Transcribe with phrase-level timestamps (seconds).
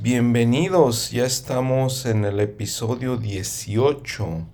[0.00, 1.12] Bienvenidos.
[1.12, 4.44] Ya estamos en el episodio 18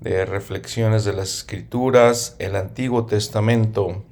[0.00, 4.02] de Reflexiones de las Escrituras, el Antiguo Testamento.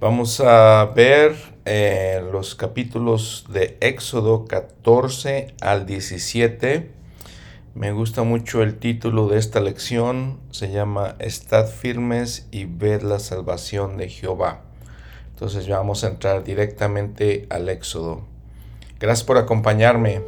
[0.00, 6.90] Vamos a ver eh, los capítulos de Éxodo 14 al 17.
[7.76, 10.40] Me gusta mucho el título de esta lección.
[10.50, 14.62] Se llama Estad firmes y ved la salvación de Jehová.
[15.30, 18.31] Entonces vamos a entrar directamente al Éxodo.
[19.02, 20.22] Gracias por acompañarme.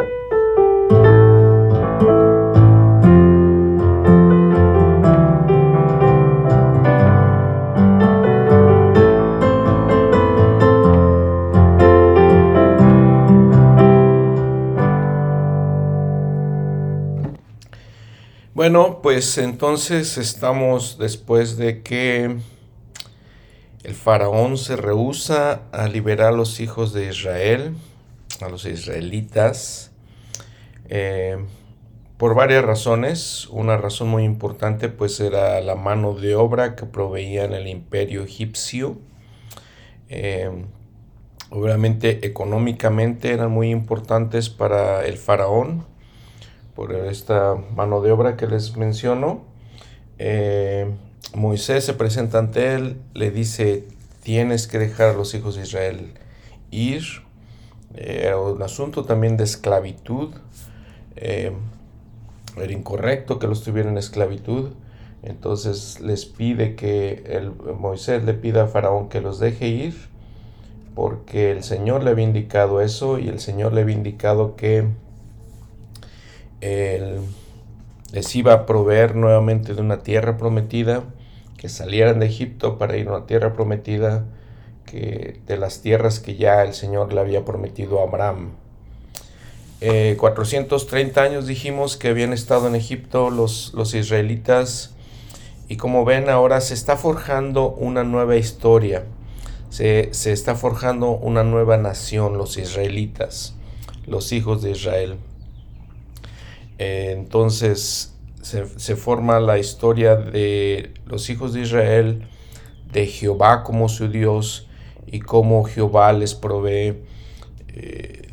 [18.54, 22.38] Bueno, pues entonces estamos después de que
[23.85, 27.76] el faraón se rehúsa a liberar a los hijos de Israel,
[28.40, 29.93] a los israelitas,
[30.88, 31.37] eh,
[32.16, 33.49] por varias razones.
[33.51, 38.23] Una razón muy importante pues era la mano de obra que proveía en el imperio
[38.23, 38.99] egipcio.
[40.09, 40.51] Eh,
[41.51, 45.87] obviamente económicamente eran muy importantes para el faraón
[46.74, 49.45] por esta mano de obra que les menciono.
[50.19, 50.91] Eh,
[51.35, 53.85] Moisés se presenta ante él, le dice,
[54.23, 56.15] tienes que dejar a los hijos de Israel
[56.71, 57.23] ir.
[57.95, 60.34] Eh, era un asunto también de esclavitud.
[61.16, 61.52] Eh,
[62.56, 64.70] era incorrecto que los tuvieran en esclavitud.
[65.22, 69.94] Entonces les pide que el, Moisés le pida a Faraón que los deje ir,
[70.94, 74.86] porque el Señor le había indicado eso y el Señor le había indicado que
[78.12, 81.02] les iba a proveer nuevamente de una tierra prometida,
[81.58, 84.24] que salieran de Egipto para ir a una tierra prometida,
[84.86, 88.52] que de las tierras que ya el Señor le había prometido a Abraham.
[89.80, 94.94] 430 eh, años dijimos que habían estado en Egipto los, los israelitas
[95.68, 99.04] y como ven ahora se está forjando una nueva historia,
[99.68, 103.54] se, se está forjando una nueva nación, los israelitas,
[104.06, 105.18] los hijos de Israel.
[106.78, 108.14] Entonces
[108.44, 112.26] se, forma la historia de los hijos de Israel,
[112.92, 114.68] de Jehová como su Dios
[115.06, 117.03] y cómo Jehová les provee
[117.69, 118.28] eh,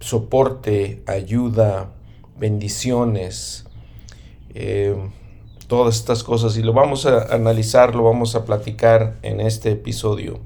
[0.00, 1.92] soporte, ayuda,
[2.38, 3.66] bendiciones,
[4.54, 4.96] eh,
[5.66, 6.56] todas estas cosas.
[6.56, 10.40] Y lo vamos a analizar, lo vamos a platicar en este episodio.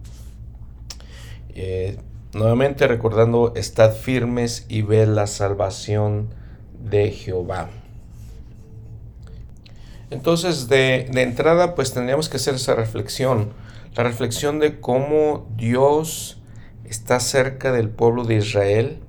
[2.32, 6.28] nuevamente recordando, estad firmes y ve la salvación
[6.82, 7.70] de Jehová.
[10.10, 13.50] Entonces, de, entrada, pues tendríamos que hacer esa reflexión,
[13.94, 16.40] la reflexión de cómo Dios
[16.84, 19.00] está cerca del pueblo de Israel,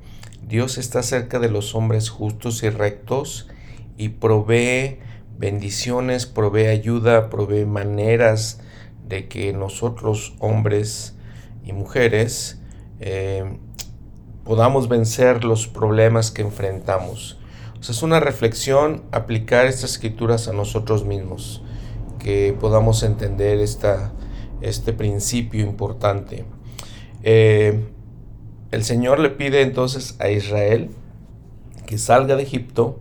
[0.41, 3.47] Dios está cerca de los hombres justos y rectos
[3.97, 4.99] y provee
[5.37, 8.59] bendiciones, provee ayuda, provee maneras
[9.07, 11.15] de que nosotros, hombres
[11.63, 12.59] y mujeres,
[12.99, 13.57] eh,
[14.43, 17.37] podamos vencer los problemas que enfrentamos.
[17.79, 21.63] Es una reflexión aplicar estas escrituras a nosotros mismos,
[22.19, 24.11] que podamos entender esta,
[24.61, 26.45] este principio importante.
[27.23, 27.79] Eh,
[28.71, 30.89] el Señor le pide entonces a Israel
[31.85, 32.99] que salga de Egipto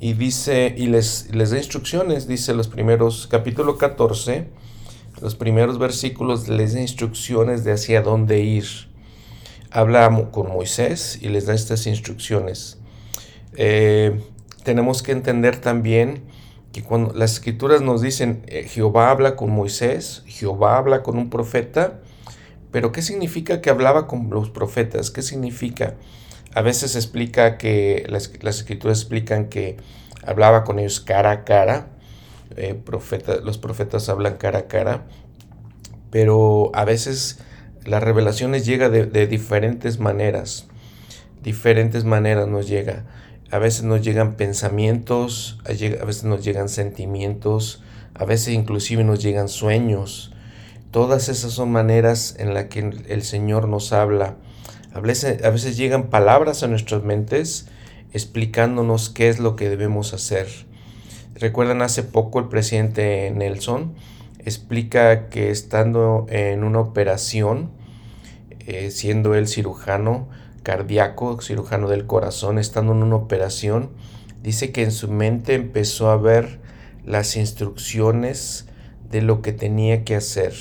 [0.00, 4.48] y dice y les, les da instrucciones, dice los primeros capítulo 14,
[5.20, 8.64] los primeros versículos les da instrucciones de hacia dónde ir.
[9.70, 12.78] Habla con Moisés y les da estas instrucciones.
[13.56, 14.20] Eh,
[14.64, 16.22] tenemos que entender también
[16.72, 21.30] que cuando las escrituras nos dicen eh, Jehová habla con Moisés, Jehová habla con un
[21.30, 22.00] profeta,
[22.70, 25.10] pero ¿qué significa que hablaba con los profetas?
[25.10, 25.96] ¿Qué significa?
[26.54, 29.76] A veces explica que las, escrituras explican que
[30.24, 31.90] hablaba con ellos cara a cara,
[32.56, 32.80] eh,
[33.42, 35.06] los profetas hablan cara a cara,
[36.10, 37.40] pero a veces
[37.84, 40.68] las revelaciones llegan de, de diferentes maneras,
[41.42, 43.06] diferentes maneras nos llega.
[43.50, 47.82] A veces nos llegan pensamientos, a veces nos llegan sentimientos,
[48.14, 50.32] a veces inclusive nos llegan sueños.
[50.90, 54.36] Todas esas son maneras en las que el Señor nos habla.
[54.92, 57.66] A veces, a veces llegan palabras a nuestras mentes
[58.12, 60.48] explicándonos qué es lo que debemos hacer.
[61.34, 63.94] Recuerdan hace poco el presidente Nelson
[64.44, 67.70] explica que estando en una operación,
[68.60, 70.28] eh, siendo él cirujano,
[70.62, 73.90] cardíaco, cirujano del corazón, estando en una operación,
[74.42, 76.60] dice que en su mente empezó a ver
[77.04, 78.66] las instrucciones
[79.10, 80.54] de lo que tenía que hacer,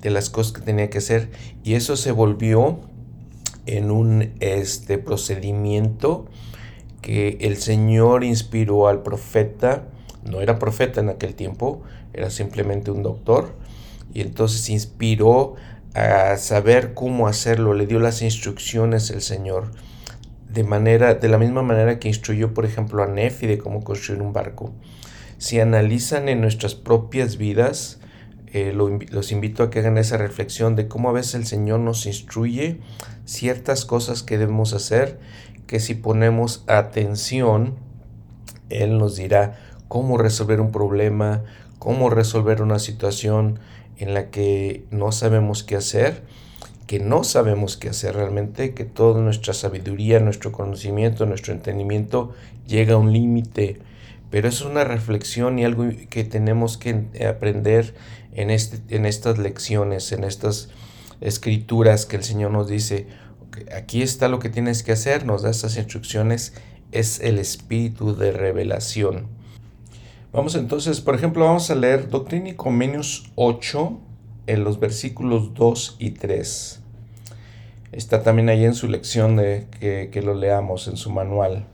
[0.00, 1.30] de las cosas que tenía que hacer,
[1.64, 2.78] y eso se volvió
[3.66, 6.26] en un este, procedimiento
[7.02, 9.84] que el Señor inspiró al profeta,
[10.24, 11.82] no era profeta en aquel tiempo,
[12.12, 13.54] era simplemente un doctor,
[14.14, 15.54] y entonces inspiró
[15.94, 19.70] a saber cómo hacerlo, le dio las instrucciones el Señor,
[20.48, 24.22] de, manera, de la misma manera que instruyó, por ejemplo, a Nefi de cómo construir
[24.22, 24.72] un barco.
[25.38, 28.00] Si analizan en nuestras propias vidas,
[28.52, 32.06] eh, los invito a que hagan esa reflexión de cómo a veces el Señor nos
[32.06, 32.80] instruye
[33.24, 35.18] ciertas cosas que debemos hacer,
[35.66, 37.76] que si ponemos atención,
[38.70, 41.44] Él nos dirá cómo resolver un problema,
[41.78, 43.60] cómo resolver una situación
[43.98, 46.22] en la que no sabemos qué hacer,
[46.86, 52.32] que no sabemos qué hacer realmente, que toda nuestra sabiduría, nuestro conocimiento, nuestro entendimiento
[52.66, 53.78] llega a un límite.
[54.30, 57.94] Pero es una reflexión y algo que tenemos que aprender
[58.32, 60.70] en, este, en estas lecciones, en estas
[61.20, 63.06] escrituras que el Señor nos dice,
[63.74, 66.54] aquí está lo que tienes que hacer, nos da estas instrucciones,
[66.92, 69.37] es el espíritu de revelación.
[70.30, 73.98] Vamos entonces, por ejemplo, vamos a leer Doctrina y Comenios 8
[74.46, 76.82] en los versículos 2 y 3.
[77.92, 81.64] Está también ahí en su lección de que, que lo leamos en su manual.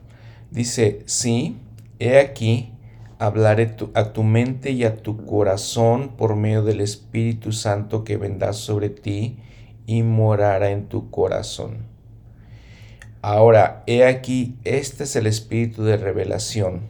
[0.53, 1.57] Dice, sí,
[1.99, 2.73] he aquí,
[3.19, 8.53] hablaré a tu mente y a tu corazón por medio del Espíritu Santo que vendrá
[8.53, 9.37] sobre ti
[9.85, 11.87] y morará en tu corazón.
[13.21, 16.83] Ahora, he aquí, este es el Espíritu de revelación.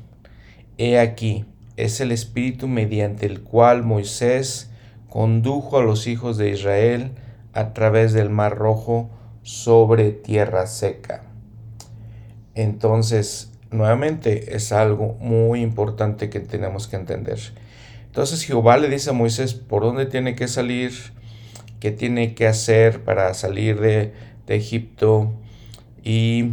[0.76, 1.46] He aquí,
[1.76, 4.70] es el Espíritu mediante el cual Moisés
[5.08, 7.12] condujo a los hijos de Israel
[7.52, 9.10] a través del Mar Rojo
[9.42, 11.22] sobre tierra seca.
[12.54, 17.38] Entonces, nuevamente es algo muy importante que tenemos que entender.
[18.06, 20.92] Entonces Jehová le dice a Moisés por dónde tiene que salir,
[21.80, 24.12] qué tiene que hacer para salir de,
[24.46, 25.32] Egipto.
[26.04, 26.50] Y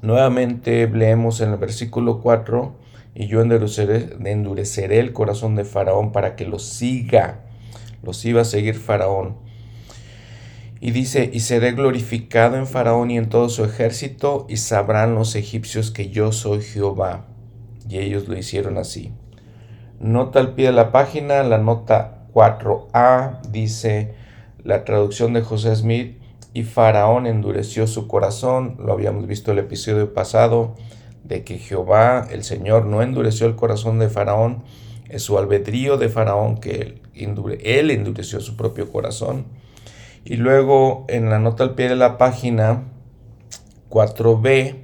[0.00, 2.74] nuevamente leemos en el versículo 4,
[3.14, 7.40] y yo endureceré, el corazón de Faraón para que lo siga.
[8.02, 9.36] Los iba a seguir Faraón.
[10.80, 15.36] Y dice, y seré glorificado en Faraón y en todo su ejército, y sabrán los
[15.36, 17.26] egipcios que yo soy Jehová.
[17.88, 19.12] Y ellos lo hicieron así.
[20.00, 24.14] Nota al pie de la página, la nota 4a dice
[24.64, 26.18] la traducción de José Smith,
[26.52, 30.74] y Faraón endureció su corazón, lo habíamos visto el episodio pasado,
[31.24, 34.62] de que Jehová, el Señor, no endureció el corazón de Faraón,
[35.08, 39.46] es su albedrío de Faraón que él endureció su propio corazón.
[40.24, 42.84] Y luego en la nota al pie de la página
[43.90, 44.76] 4b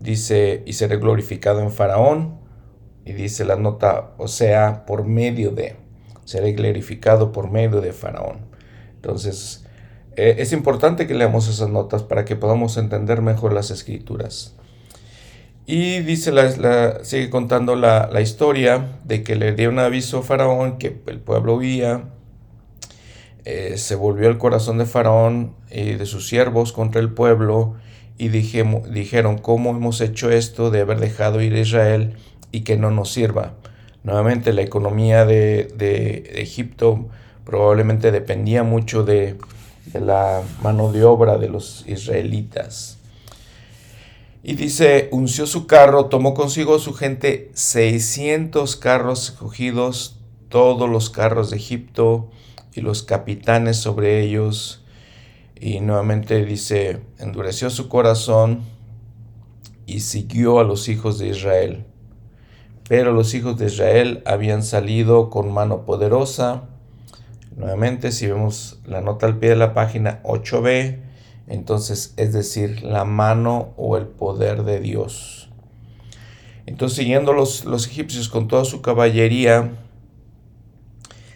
[0.00, 2.38] dice, y seré glorificado en Faraón.
[3.04, 5.76] Y dice la nota, o sea, por medio de,
[6.24, 8.46] seré glorificado por medio de Faraón.
[8.96, 9.64] Entonces,
[10.16, 14.56] eh, es importante que leamos esas notas para que podamos entender mejor las escrituras.
[15.66, 20.22] Y dice la, sigue contando la, la, historia de que le dio un aviso a
[20.22, 22.04] Faraón que el pueblo huía
[23.46, 27.76] eh, se volvió el corazón de Faraón y de sus siervos contra el pueblo
[28.18, 32.16] y dijeron, ¿cómo hemos hecho esto de haber dejado ir a Israel
[32.50, 33.54] y que no nos sirva?
[34.02, 37.06] Nuevamente la economía de, Egipto
[37.44, 39.36] probablemente dependía mucho de,
[39.92, 42.95] de la mano de obra de los israelitas.
[44.48, 51.50] Y dice, unció su carro, tomó consigo su gente 600 carros escogidos, todos los carros
[51.50, 52.30] de Egipto,
[52.72, 54.84] y los capitanes sobre ellos.
[55.56, 58.62] Y nuevamente dice, endureció su corazón
[59.84, 61.84] y siguió a los hijos de Israel.
[62.88, 66.68] Pero los hijos de Israel habían salido con mano poderosa.
[67.56, 71.05] Nuevamente, si vemos la nota al pie de la página 8b,
[71.46, 75.50] entonces es decir, la mano o el poder de Dios.
[76.66, 79.70] Entonces, siguiendo los, los egipcios con toda su caballería,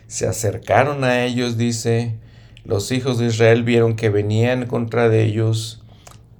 [0.09, 2.19] se acercaron a ellos, dice,
[2.65, 5.85] los hijos de Israel vieron que venían contra de ellos,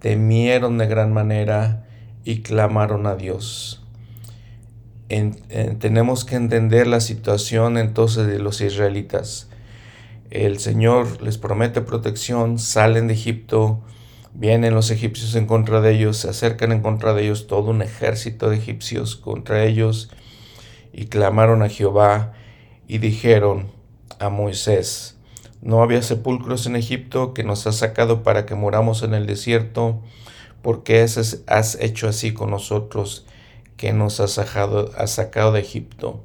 [0.01, 1.87] temieron de gran manera
[2.25, 3.83] y clamaron a Dios.
[5.79, 9.50] tenemos que entender la situación entonces de los israelitas.
[10.31, 13.81] El Señor les promete protección, salen de Egipto,
[14.33, 17.83] vienen los egipcios en contra de ellos, se acercan en contra de ellos todo un
[17.83, 20.09] ejército de egipcios contra ellos
[20.93, 22.33] y clamaron a Jehová
[22.87, 23.73] y dijeron
[24.21, 25.17] a Moisés,
[25.63, 30.01] ¿no había sepulcros en Egipto que nos has sacado para que moramos en el desierto?
[30.63, 33.27] ¿Por qué has hecho así con nosotros
[33.77, 36.23] que nos has sacado, has sacado de Egipto?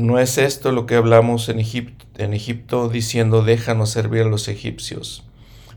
[0.00, 4.48] ¿No es esto lo que hablamos en Egipto, en Egipto diciendo déjanos servir a los
[4.48, 5.24] egipcios?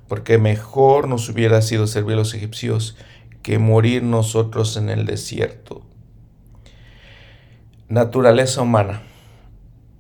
[0.08, 2.96] porque mejor nos hubiera sido servir a los egipcios
[3.42, 5.82] que morir nosotros en el desierto.
[7.90, 9.02] Naturaleza humana.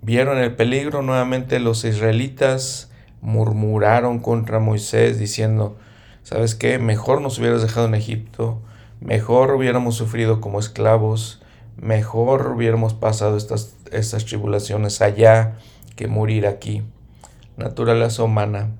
[0.01, 5.77] Vieron el peligro nuevamente los israelitas murmuraron contra Moisés diciendo,
[6.23, 6.77] ¿sabes qué?
[6.77, 8.61] Mejor nos hubieras dejado en Egipto,
[8.99, 11.41] mejor hubiéramos sufrido como esclavos,
[11.77, 15.55] mejor hubiéramos pasado estas, estas tribulaciones allá
[15.95, 16.83] que morir aquí.
[17.57, 18.71] Naturaleza humana.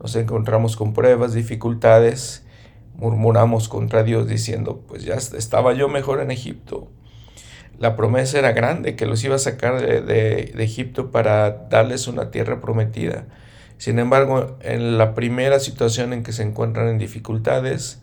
[0.00, 2.44] Nos encontramos con pruebas, dificultades,
[2.94, 6.88] murmuramos contra Dios diciendo, pues ya estaba yo mejor en Egipto.
[7.78, 12.30] La promesa era grande, que los iba a sacar de, de Egipto para darles una
[12.30, 13.26] tierra prometida.
[13.78, 18.00] Sin embargo, en la primera situación en que se encuentran en dificultades,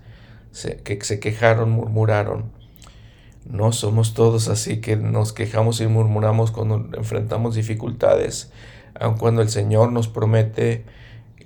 [0.84, 2.52] que se quejaron, murmuraron.
[3.46, 8.52] No somos todos así que nos quejamos y murmuramos cuando enfrentamos dificultades,
[9.00, 10.86] aun cuando el Señor nos promete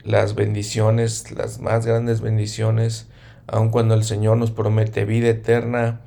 [0.04, 3.08] las bendiciones, las más grandes bendiciones,
[3.48, 6.02] aun cuando el Señor nos promete vida eterna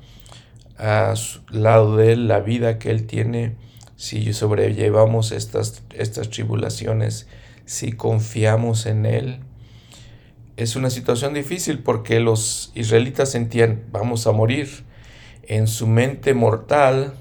[0.77, 3.55] a su lado de Él, la vida que Él tiene,
[3.95, 7.27] si sobrellevamos estas, estas tribulaciones
[7.71, 9.39] si confiamos en Él.
[10.57, 14.83] Es una situación difícil porque los israelitas sentían, vamos a morir.
[15.51, 17.11] En su mente mortal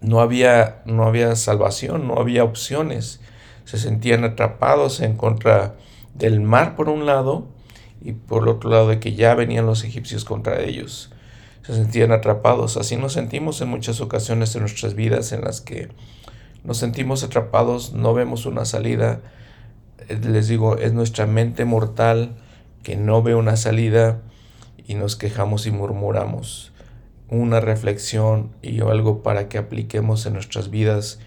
[0.00, 3.20] no había, no había salvación, no había opciones.
[3.66, 5.74] Se sentían atrapados en contra
[6.14, 7.46] del mar por un lado
[8.00, 11.10] y por el otro lado de que ya venían los egipcios contra ellos.
[11.60, 12.78] Se sentían atrapados.
[12.78, 15.90] Así nos sentimos en muchas ocasiones en nuestras vidas en las que
[16.64, 19.20] nos sentimos atrapados, no vemos una salida.
[20.08, 22.34] Eh, les digo, es nuestra mente mortal
[22.82, 24.22] que no ve una salida
[24.86, 26.72] y nos quejamos y murmuramos.
[27.28, 31.18] Una reflexión y algo para que apliquemos en nuestras vidas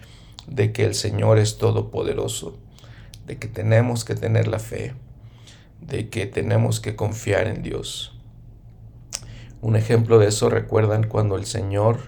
[0.46, 2.58] de que el Señor es todopoderoso,
[3.26, 4.94] de que tenemos que tener la fe,
[5.80, 8.16] de que tenemos que confiar en Dios.
[9.60, 11.98] Un ejemplo de eso recuerdan cuando el Señor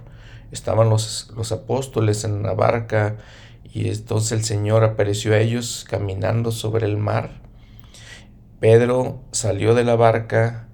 [0.50, 3.18] estaban los, los apóstoles en la barca
[3.64, 7.42] y entonces el Señor apareció a ellos caminando sobre el mar.
[8.58, 10.68] Pedro salió de la barca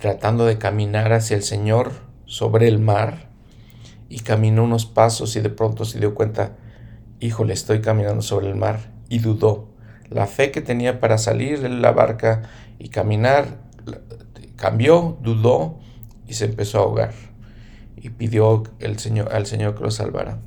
[0.00, 1.92] tratando de caminar hacia el Señor
[2.24, 3.28] sobre el mar
[4.08, 6.56] y caminó unos pasos y de pronto se dio cuenta,
[7.20, 9.68] híjole, estoy caminando sobre el mar y dudó.
[10.08, 12.42] La fe que tenía para salir de la barca
[12.78, 13.60] y caminar
[14.56, 15.78] cambió, dudó
[16.26, 17.12] y se empezó a ahogar
[17.96, 20.38] y pidió el Señor, al Señor que lo salvara.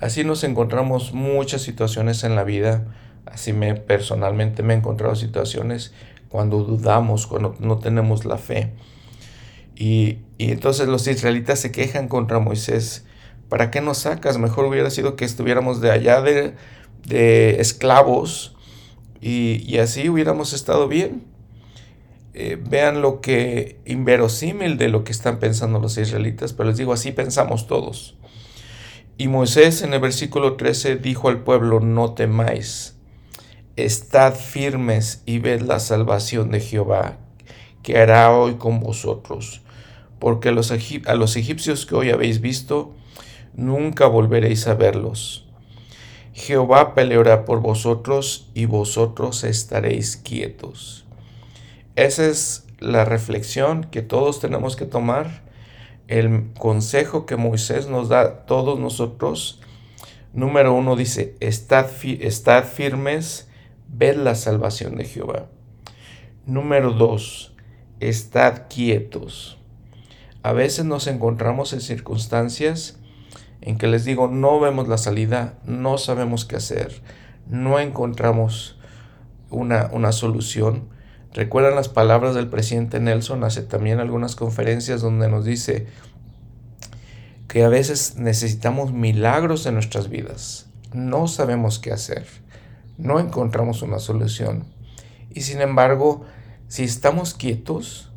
[0.00, 2.86] Así nos encontramos muchas situaciones en la vida.
[3.26, 5.92] Así me personalmente me he encontrado situaciones
[6.30, 8.72] cuando dudamos, cuando no tenemos la fe.
[9.76, 13.04] Y, entonces los israelitas se quejan contra Moisés.
[13.50, 14.38] ¿Para qué nos sacas?
[14.38, 16.54] Mejor hubiera sido que estuviéramos de allá de,
[17.04, 18.56] de esclavos
[19.20, 21.24] y, y, así hubiéramos estado bien.
[22.32, 26.92] Eh, vean lo que inverosímil de lo que están pensando los israelitas, pero les digo,
[26.92, 28.16] así pensamos todos.
[29.18, 32.96] Y Moisés en el versículo 13 dijo al pueblo, no temáis,
[33.84, 37.18] estad firmes y ved la salvación de Jehová,
[37.82, 39.62] que hará hoy con vosotros,
[40.18, 42.94] porque los a los egipcios que hoy habéis visto,
[43.54, 45.46] nunca volveréis a verlos.
[46.32, 51.04] Jehová peleará por vosotros y vosotros estaréis quietos.
[51.96, 55.42] Esa es la reflexión que todos tenemos que tomar,
[56.08, 59.60] el consejo que Moisés nos da a todos nosotros.
[60.32, 63.49] Número uno dice, estad, estad firmes,
[63.92, 65.46] ved la salvación de Jehová.
[66.46, 67.54] Número dos,
[68.00, 69.58] estad quietos.
[70.42, 72.98] A veces nos encontramos en circunstancias
[73.60, 77.02] en que les digo, no vemos la salida, no sabemos qué hacer,
[77.46, 78.78] no encontramos
[79.50, 80.88] una, una solución
[81.32, 85.86] Recuerdan las palabras del presidente Nelson hace también algunas conferencias donde nos dice
[87.46, 90.66] que a veces necesitamos milagros en nuestras vidas.
[90.92, 92.26] No sabemos qué hacer.
[93.00, 94.64] No encontramos una solución.
[95.32, 96.24] Y sin embargo,
[96.68, 98.10] si estamos quietos,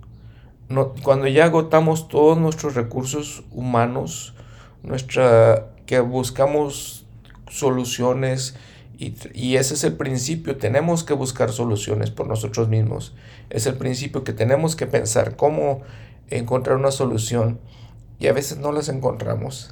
[1.03, 4.33] cuando ya agotamos todos nuestros recursos humanos,
[4.81, 7.05] nuestra, que buscamos
[7.49, 8.55] soluciones,
[8.97, 13.13] y, ese es el principio, tenemos que buscar soluciones por nosotros mismos.
[13.49, 15.81] Es el principio que tenemos que pensar cómo
[16.29, 17.59] encontrar una solución
[18.19, 19.71] y a veces no las encontramos.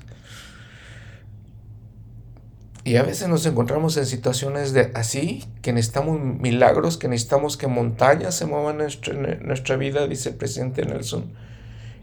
[2.83, 7.67] Y a veces nos encontramos en situaciones de así, que necesitamos milagros, que necesitamos que
[7.67, 11.31] montañas se muevan en nuestra vida, dice el presidente Nelson,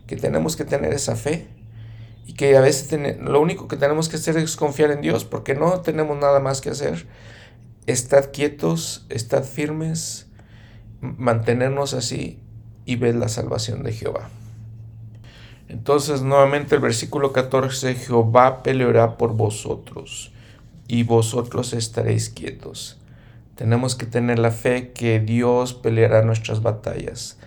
[0.07, 1.49] que tenemos que tener esa fe
[2.27, 5.57] y que a veces lo único que tenemos que hacer es confiar en Dios porque
[5.57, 7.07] no tenemos nada más que hacer.
[7.87, 10.29] Estad quietos, estad firmes
[11.01, 12.39] mantenernos así
[12.85, 14.31] y ver la salvación de Jehová.
[15.69, 20.33] Entonces nuevamente el versículo 14, Jehová peleará por vosotros
[20.89, 22.99] y vosotros estaréis quietos.
[23.55, 27.39] Tenemos que tener la fe que Dios peleará nuestras batallas,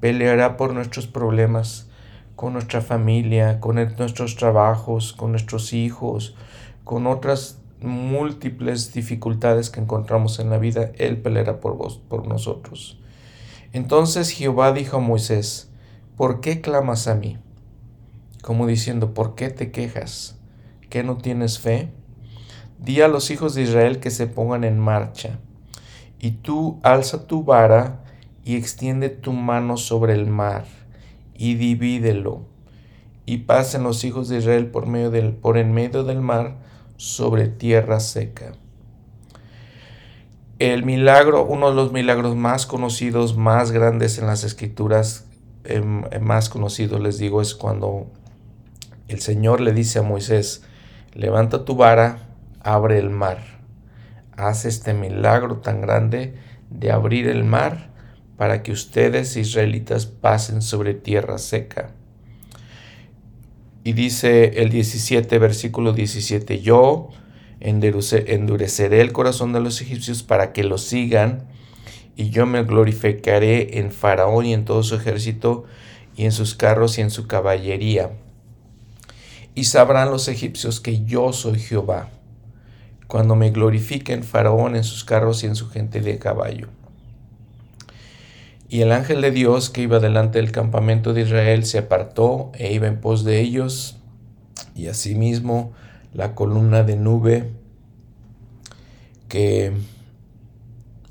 [0.00, 1.88] peleará por nuestros problemas,
[2.36, 6.36] con nuestra familia, con nuestros trabajos, con nuestros hijos,
[6.84, 12.98] con otras múltiples dificultades que encontramos en la vida, Él peleará por vos, por nosotros.
[13.72, 15.70] Entonces Jehová dijo a Moisés,
[16.16, 17.38] ¿por qué clamas a mí?
[18.42, 20.38] Como diciendo, ¿por qué te quejas?
[20.88, 21.90] ¿Que no tienes fe?
[22.78, 25.38] Di a los hijos de Israel que se pongan en marcha,
[26.20, 28.04] y tú alza tu vara
[28.44, 30.64] y extiende tu mano sobre el mar,
[31.34, 32.42] y divídelo,
[33.26, 36.56] y pasen los hijos de Israel por, medio del, por en medio del mar
[36.96, 38.52] sobre tierra seca.
[40.58, 45.26] El milagro, uno de los milagros más conocidos, más grandes en las escrituras,
[45.64, 48.06] em, em, más conocido les digo, es cuando
[49.06, 50.62] el Señor le dice a Moisés,
[51.14, 52.27] levanta tu vara,
[52.60, 53.38] abre el mar.
[54.36, 56.34] Haz este milagro tan grande
[56.70, 57.90] de abrir el mar
[58.36, 61.90] para que ustedes, israelitas, pasen sobre tierra seca.
[63.82, 67.08] Y dice el 17, versículo 17, yo
[67.60, 71.48] endureceré el corazón de los egipcios para que lo sigan,
[72.14, 75.64] y yo me glorificaré en Faraón y en todo su ejército,
[76.16, 78.10] y en sus carros y en su caballería.
[79.54, 82.10] Y sabrán los egipcios que yo soy Jehová,
[83.08, 86.68] cuando me glorifiquen Faraón en sus carros y en su gente de caballo.
[88.68, 92.72] Y el ángel de Dios que iba delante del campamento de Israel se apartó e
[92.72, 93.96] iba en pos de ellos,
[94.74, 95.72] y asimismo
[96.12, 97.50] la columna de nube
[99.28, 99.72] que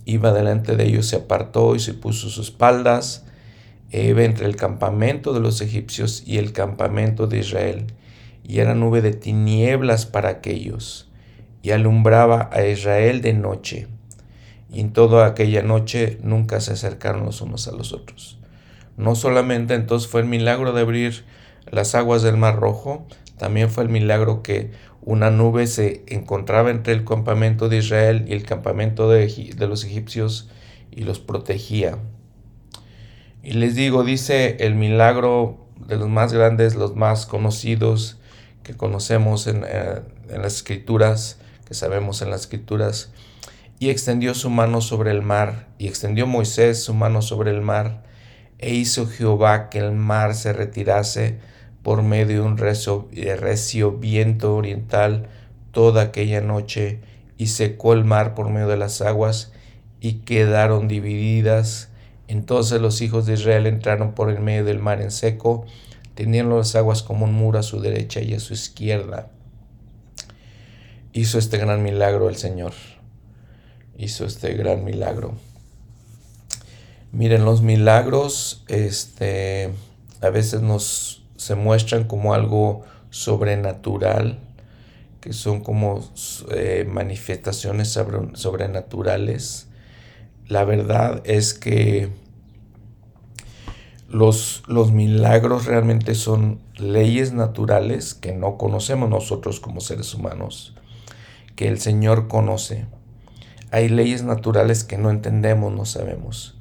[0.06, 3.26] iba delante de ellos se apartó y se puso sus espaldas
[3.89, 7.88] e iba entre el campamento de los egipcios y el campamento de Israel,
[8.43, 11.07] y era nube de tinieblas para aquellos,
[11.67, 13.88] y alumbraba a Israel de noche,
[14.71, 18.39] y en toda aquella noche nunca se acercaron los unos a los otros.
[18.95, 21.25] No solamente entonces fue el milagro de abrir
[21.69, 23.06] las aguas del Mar Rojo,
[23.38, 28.32] también fue el milagro que una nube se encontraba entre el campamento de Israel y
[28.32, 29.27] el campamento de,
[29.60, 30.49] los egipcios
[30.89, 31.97] y los protegía.
[33.43, 38.19] Y les digo, dice el milagro de los más grandes, los más conocidos
[38.63, 39.99] que conocemos en, eh,
[40.30, 43.12] en las escrituras, que sabemos en las escrituras,
[43.80, 48.03] y extendió su mano sobre el mar, y extendió Moisés su mano sobre el mar,
[48.60, 51.39] e hizo Jehová que el mar se retirase
[51.84, 55.27] por medio de un eh, recio, viento oriental
[55.71, 56.99] toda aquella noche
[57.38, 59.51] y secó el mar por medio de las aguas
[60.01, 61.89] y quedaron divididas.
[62.27, 65.65] Entonces los hijos de Israel entraron por el medio del mar en seco,
[66.15, 69.30] teniendo las aguas como un muro a su derecha y a su izquierda.
[71.13, 72.74] Hizo este gran milagro el Señor.
[73.98, 75.36] Hizo este gran milagro.
[77.12, 79.74] Miren, los milagros, este,
[80.22, 84.39] a veces nos se muestran como algo sobrenatural,
[85.22, 86.04] que son como
[86.52, 87.98] eh, manifestaciones
[88.34, 89.67] sobrenaturales.
[90.48, 92.10] La verdad es que
[94.10, 100.76] los, los milagros realmente son leyes naturales que no conocemos nosotros como seres humanos,
[101.58, 102.86] que el Señor conoce.
[103.72, 106.56] Hay leyes naturales que no entendemos, no sabemos.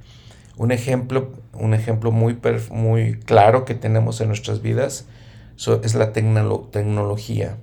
[0.56, 2.36] Un ejemplo, un ejemplo muy,
[2.70, 5.06] muy claro que tenemos en nuestras vidas
[5.84, 7.58] es la tecnología.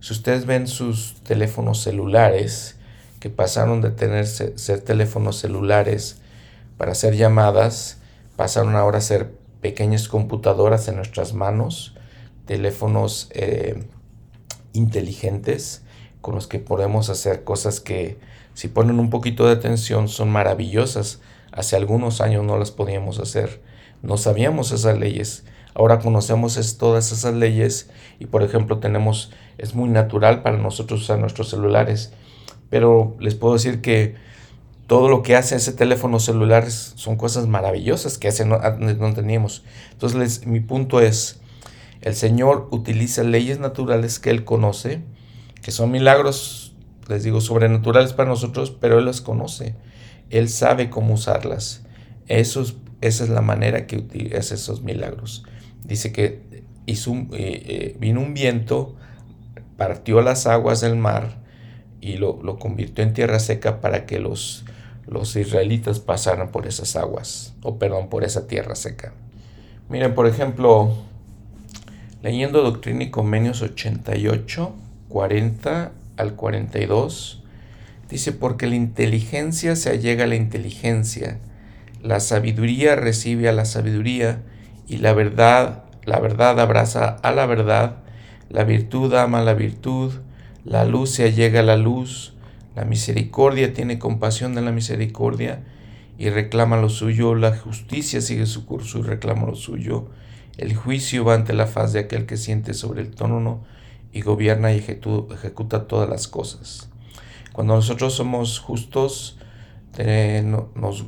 [0.00, 2.76] Si ustedes ven sus teléfonos celulares,
[3.20, 6.20] que pasaron de ser teléfonos celulares
[6.76, 7.98] para hacer llamadas,
[8.36, 11.94] pasaron ahora a ser pequeñas computadoras en nuestras manos,
[12.46, 13.84] teléfonos eh,
[14.72, 15.83] inteligentes
[16.24, 18.16] con los que podemos hacer cosas que
[18.54, 21.20] si ponen un poquito de atención son maravillosas
[21.54, 23.60] Hace algunos años no las podíamos hacer.
[24.02, 25.44] No sabíamos esas leyes.
[25.72, 31.20] Ahora conocemos todas esas leyes y por ejemplo tenemos, es muy natural para nosotros usar
[31.20, 32.12] nuestros celulares.
[32.70, 34.16] Pero les puedo decir que
[34.88, 39.62] todo lo que hace ese teléfono celular son cosas maravillosas que hace no, no teníamos.
[39.92, 41.38] Entonces mi punto es,
[42.00, 45.02] el Señor utiliza leyes naturales que Él conoce,
[45.64, 46.74] que son milagros,
[47.08, 49.74] les digo, sobrenaturales para nosotros, pero Él las conoce.
[50.28, 51.86] Él sabe cómo usarlas.
[52.28, 52.60] esa
[53.00, 55.42] es la manera que utiliza esos milagros.
[55.82, 58.94] Dice que hizo eh, eh, vino un viento,
[59.78, 61.38] partió las aguas del mar
[62.02, 64.66] y lo, convirtió en tierra seca para que los,
[65.06, 69.14] los israelitas pasaran por esas aguas, o perdón, por esa tierra seca.
[69.88, 70.94] Miren, por ejemplo,
[72.22, 74.74] leyendo Doctrina y Convenios 88,
[75.14, 77.40] 40 al 42,
[78.10, 81.38] dice, porque la inteligencia se allega a la inteligencia,
[82.02, 84.42] la sabiduría recibe a la sabiduría,
[84.88, 87.98] y la verdad, la verdad abraza a la verdad,
[88.50, 90.14] la virtud ama a la virtud,
[90.64, 92.34] la luz se allega a la luz,
[92.74, 95.62] la misericordia tiene compasión de la misericordia
[96.18, 100.08] y reclama lo suyo, la justicia sigue su curso y reclama lo suyo,
[100.58, 103.62] el juicio va ante la faz de aquel que siente sobre el trono
[104.14, 106.88] y gobierna y ejecuta todas las cosas.
[107.52, 109.38] Cuando nosotros somos justos,
[109.98, 111.04] nos,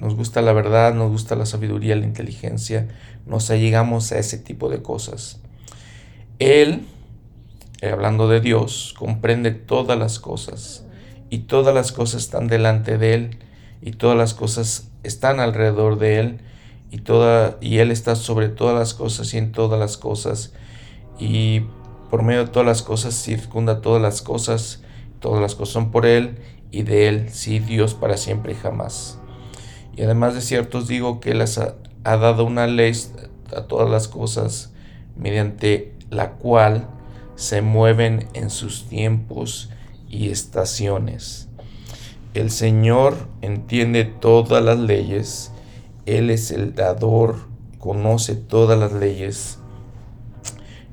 [0.00, 2.88] nos gusta la verdad, nos gusta la sabiduría, la inteligencia,
[3.26, 5.40] nos allegamos a ese tipo de cosas.
[6.38, 6.86] Él,
[7.80, 10.84] eh, hablando de Dios, comprende todas las cosas
[11.30, 13.38] y todas las cosas están delante de Él
[13.82, 16.40] y todas las cosas están alrededor de Él
[16.92, 20.52] y, toda, y Él está sobre todas las cosas y en todas las cosas
[21.18, 21.62] y
[22.10, 24.82] por medio de todas las cosas circunda todas las cosas,
[25.20, 26.38] todas las cosas son por Él
[26.70, 29.18] y de Él, sí, Dios para siempre y jamás.
[29.96, 32.92] Y además de cierto os digo que Él ha, dado una ley
[33.56, 34.72] a todas las cosas
[35.16, 36.88] mediante la cual
[37.34, 39.70] se mueven en sus tiempos
[40.08, 41.48] y estaciones.
[42.34, 45.52] El Señor entiende todas las leyes,
[46.04, 49.58] Él es el dador, conoce todas las leyes.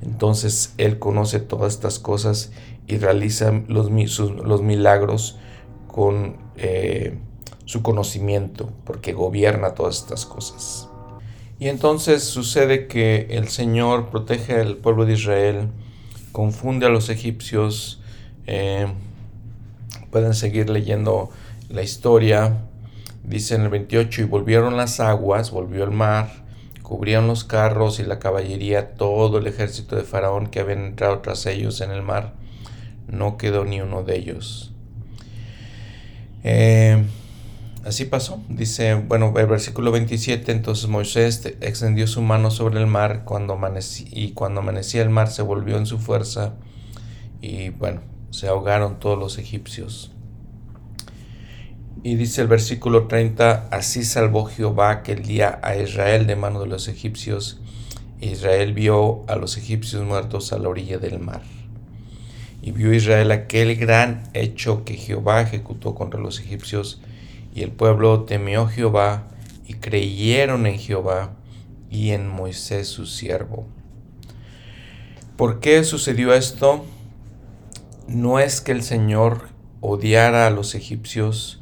[0.04, 2.52] Entonces Él conoce todas estas cosas
[2.88, 5.38] y realiza los, los milagros
[5.88, 7.18] con eh,
[7.66, 10.90] su conocimiento, porque gobierna todas estas cosas.
[11.60, 15.70] Y entonces sucede que el Señor protege al pueblo de Israel,
[16.34, 18.02] confunde a los egipcios,
[18.46, 18.88] eh,
[20.12, 21.30] pueden seguir leyendo
[21.70, 22.66] la historia.
[23.24, 26.43] Dice en el 28, y volvieron las aguas, volvió el mar,
[26.84, 31.46] cubrían los carros y la caballería, todo el ejército de Faraón que habían entrado tras
[31.48, 32.34] ellos en el mar.
[33.08, 34.72] No quedó ni uno de ellos.
[36.44, 37.04] Eh,
[37.86, 38.44] así pasó.
[38.50, 43.60] Dice, bueno, el versículo 27, entonces Moisés extendió su mano sobre el mar cuando
[44.12, 46.54] y cuando amanecía el mar se volvió en su fuerza
[47.42, 50.13] y bueno, se ahogaron todos los egipcios.
[52.04, 56.68] Y dice el versículo 30, así salvó Jehová aquel día a Israel de mano de
[56.68, 57.60] los egipcios.
[58.20, 61.42] Israel vio a los egipcios muertos a la orilla del mar.
[62.62, 67.02] Y vio Israel aquel gran hecho que Jehová ejecutó contra los egipcios,
[67.56, 69.28] y el pueblo temió Jehová,
[69.66, 71.34] y creyeron en Jehová
[71.90, 73.66] y en Moisés su siervo.
[75.38, 76.86] ¿Por qué sucedió esto?
[78.08, 79.50] no es que el Señor
[79.82, 81.60] odiara a los egipcios,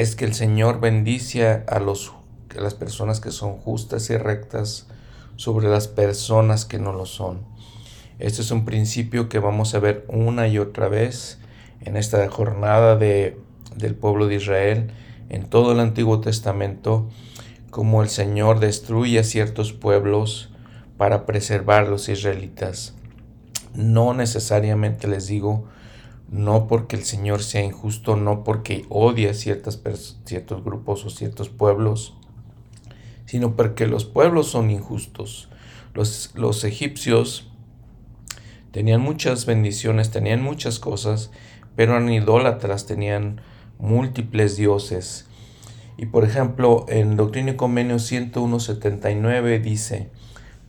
[0.00, 2.12] es que el Señor bendice a, los,
[2.56, 4.86] las personas que son justas y rectas
[5.36, 7.40] sobre las personas que no lo son.
[8.18, 11.38] Este es un principio que vamos a ver una y otra vez
[11.82, 13.38] en esta jornada de,
[13.76, 14.90] del pueblo de Israel,
[15.28, 17.06] en todo el Antiguo Testamento,
[17.70, 20.48] como el Señor destruye a ciertos pueblos
[20.96, 22.94] para preservar a los israelitas.
[23.74, 25.68] No necesariamente les digo,
[26.30, 29.80] no porque el Señor sea injusto, no porque odia ciertas
[30.24, 32.14] ciertos grupos o ciertos pueblos,
[33.26, 35.48] sino porque los pueblos son injustos.
[35.92, 37.50] Los, los egipcios
[38.70, 41.32] tenían muchas bendiciones, tenían muchas cosas,
[41.74, 43.40] pero eran idólatras, tenían
[43.78, 45.26] múltiples dioses.
[45.96, 50.10] Y por ejemplo, en Doctrina y Convenio 101.79 dice,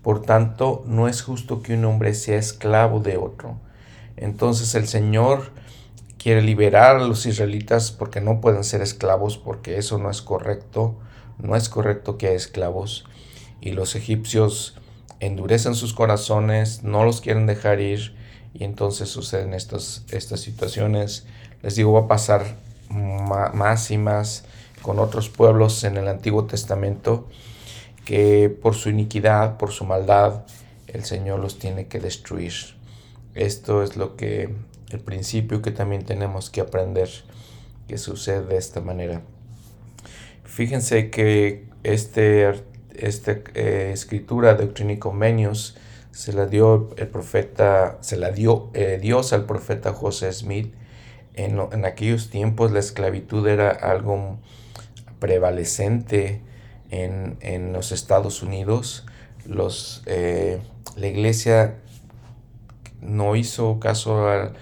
[0.01, 3.59] por tanto, no es justo que un hombre sea esclavo de otro.
[4.17, 5.51] Entonces el Señor
[6.17, 10.95] quiere liberar a los israelitas porque no pueden ser esclavos, porque eso no es correcto.
[11.39, 13.05] No es correcto que haya esclavos.
[13.59, 14.75] Y los egipcios
[15.19, 18.15] endurecen sus corazones, no los quieren dejar ir.
[18.53, 21.25] Y entonces suceden estas, estas situaciones.
[21.61, 22.57] Les digo, va a pasar
[22.89, 24.43] más y más
[24.81, 27.27] con otros pueblos en el Antiguo Testamento
[28.05, 30.43] que por su iniquidad, por su maldad,
[30.87, 32.53] el Señor los tiene que destruir.
[33.35, 34.49] Esto es lo que
[34.89, 37.09] el principio que también tenemos que aprender
[37.87, 39.21] que sucede de esta manera.
[40.43, 42.51] Fíjense que este,
[42.93, 45.77] esta eh, escritura y Convenios
[46.11, 50.73] se la dio el profeta, se la dio eh, Dios al profeta José Smith.
[51.33, 54.39] En, en aquellos tiempos la esclavitud era algo
[55.19, 56.41] prevalecente
[56.89, 59.05] en, los Estados Unidos,
[59.45, 60.59] los, eh,
[60.97, 61.77] la iglesia
[63.01, 64.53] no hizo caso a,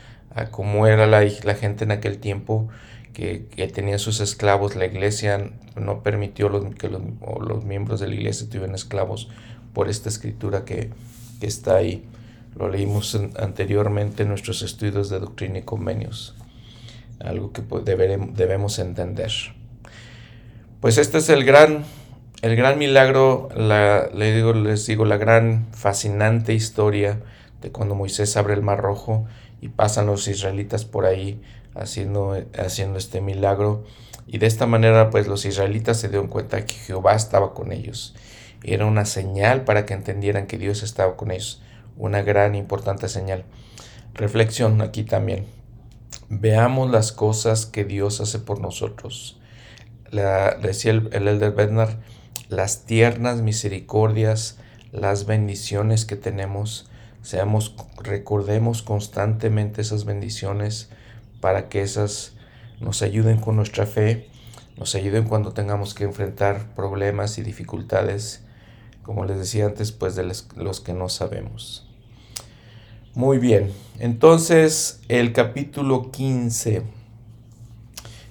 [0.52, 2.70] cómo era la, la, gente en aquel tiempo,
[3.14, 4.76] que, tenía sus esclavos.
[4.76, 9.30] La iglesia no permitió que los, miembros de la iglesia tuvieran esclavos
[9.74, 10.92] por esta escritura que,
[11.42, 12.04] está ahí.
[12.58, 16.36] Lo leímos anteriormente en nuestros estudios de doctrina y convenios.
[17.20, 19.32] Algo que pues, debemos entender.
[20.82, 21.86] Pues este es el gran,
[22.42, 27.20] el gran milagro, la, le digo, les digo, la gran fascinante historia
[27.62, 29.26] de cuando Moisés abre el mar rojo
[29.62, 31.42] y pasan los israelitas por ahí
[31.76, 33.84] haciendo, haciendo este milagro.
[34.28, 38.16] Y de esta manera pues los israelitas se dieron cuenta que Jehová estaba con ellos.
[38.64, 41.62] Era una señal para que entendieran que Dios estaba con ellos.
[41.98, 43.46] Una gran importante señal.
[44.14, 45.48] Reflexión aquí también.
[46.30, 49.40] Veamos las cosas que Dios hace por nosotros.
[50.12, 52.00] La, decía el, el Elder Bednar,
[52.50, 54.58] las tiernas misericordias,
[54.92, 56.89] las bendiciones que tenemos,
[57.22, 60.90] Seamos, recordemos constantemente esas bendiciones
[61.42, 62.34] para que esas
[62.80, 64.30] nos ayuden con nuestra fe,
[64.78, 68.44] nos ayuden cuando tengamos que enfrentar problemas y dificultades,
[69.04, 71.86] como les decía antes, pues de los que no sabemos.
[73.16, 76.84] Muy bien, entonces el capítulo 15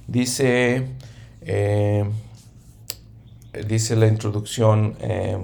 [0.07, 0.87] dice,
[1.43, 2.05] eh,
[3.67, 5.37] dice la introducción, eh,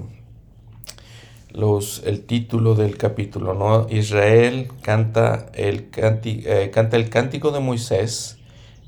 [1.55, 3.87] los, el título del capítulo, ¿no?
[3.89, 8.37] Israel canta el, eh, canta el cántico de Moisés.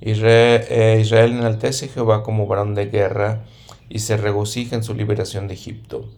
[0.01, 3.45] Israel, eh, Israel enaltece a Jehová como varón de guerra
[3.89, 6.09] y se regocija en su liberación de Egipto.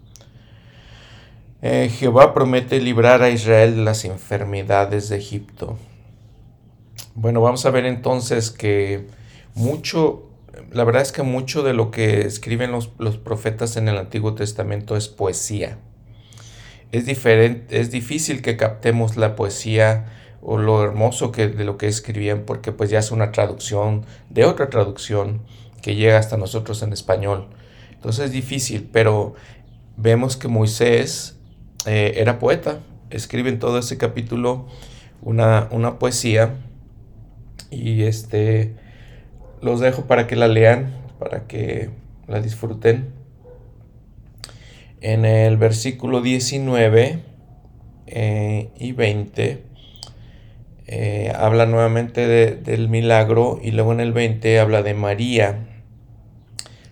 [1.62, 5.78] Eh, Jehová promete librar a Israel de las enfermedades de Egipto.
[7.14, 9.08] Bueno, vamos a ver entonces que
[9.54, 10.30] mucho,
[10.72, 14.34] la verdad es que mucho de lo que escriben los, los profetas en el Antiguo
[14.34, 15.78] Testamento es poesía
[16.92, 20.06] es diferente, es difícil que captemos la poesía
[20.42, 24.46] o lo hermoso que, de lo que escribían porque pues ya es una traducción de
[24.46, 25.42] otra traducción
[25.82, 27.48] que llega hasta nosotros en español.
[27.92, 29.36] Entonces es difícil, pero
[29.98, 31.38] vemos que Moisés
[31.86, 34.68] eh, era poeta, escribe en todo ese capítulo
[35.22, 36.56] una, una poesía
[37.70, 38.76] y este
[39.62, 41.90] los dejo para que la lean, para que
[42.28, 43.19] la disfruten
[45.02, 47.20] en el versículo 19
[48.08, 49.70] eh, y 20
[50.92, 55.68] eh, habla nuevamente del milagro y luego en el 20 habla de María,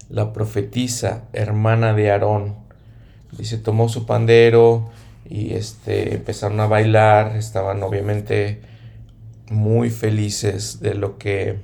[0.08, 2.58] la profetisa, hermana de Aarón.
[3.32, 4.92] Dice, tomó su pandero
[5.28, 8.62] y este, empezaron a bailar, estaban obviamente
[9.50, 11.58] muy felices de lo que,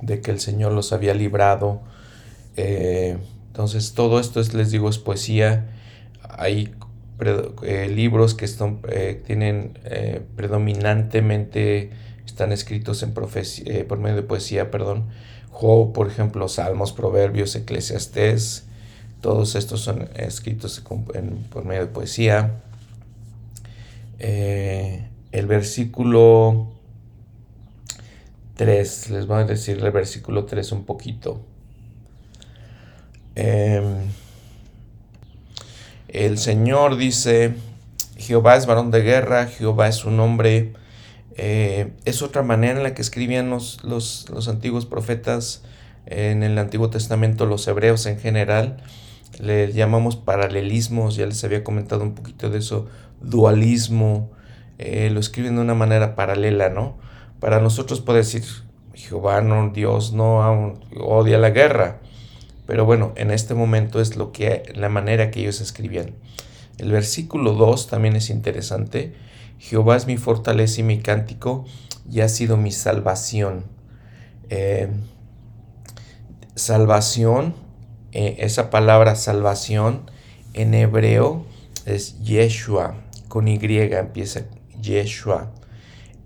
[0.00, 1.82] de que el Señor los había librado.
[2.56, 3.18] Eh,
[3.50, 5.66] entonces todo esto es, les digo, es poesía.
[6.22, 6.72] Hay
[7.62, 11.90] eh, libros que están, eh, tienen eh, predominantemente,
[12.24, 15.06] están escritos en por medio de poesía, perdón.
[15.50, 18.66] Job, por ejemplo, Salmos, Proverbios, Eclesiastés,
[19.20, 20.80] todos estos son escritos
[21.50, 22.62] por medio de poesía.
[24.20, 26.68] el versículo
[28.54, 31.49] 3, les voy a decir el versículo 3 un poquito.
[33.34, 34.10] Em,
[36.08, 37.54] el Señor dice,
[38.16, 40.72] Jehová es varón de guerra, Jehová es su nombre.
[41.36, 45.62] Eh, es otra manera en la que escribían los, los, antiguos profetas
[46.06, 48.78] en el Antiguo Testamento, los hebreos en general.
[49.38, 52.88] Le llamamos paralelismos, ya les había comentado un poquito de eso,
[53.20, 54.30] dualismo.
[54.78, 56.98] Eh, lo escriben de una manera paralela, ¿no?
[57.38, 58.42] Para nosotros puede decir,
[58.94, 62.00] Jehová no, Dios no odia la guerra.
[62.70, 66.14] Pero bueno, en este momento es lo que la manera que ellos escribían.
[66.78, 69.12] El versículo 2 también es interesante.
[69.58, 71.64] Jehová es mi fortaleza y mi cántico
[72.08, 73.64] y ha sido mi salvación.
[74.50, 74.88] Eh,
[76.54, 77.56] salvación,
[78.12, 80.08] eh, esa palabra salvación
[80.54, 81.44] en hebreo
[81.86, 82.94] es Yeshua,
[83.26, 84.42] con Y empieza
[84.80, 85.50] Yeshua.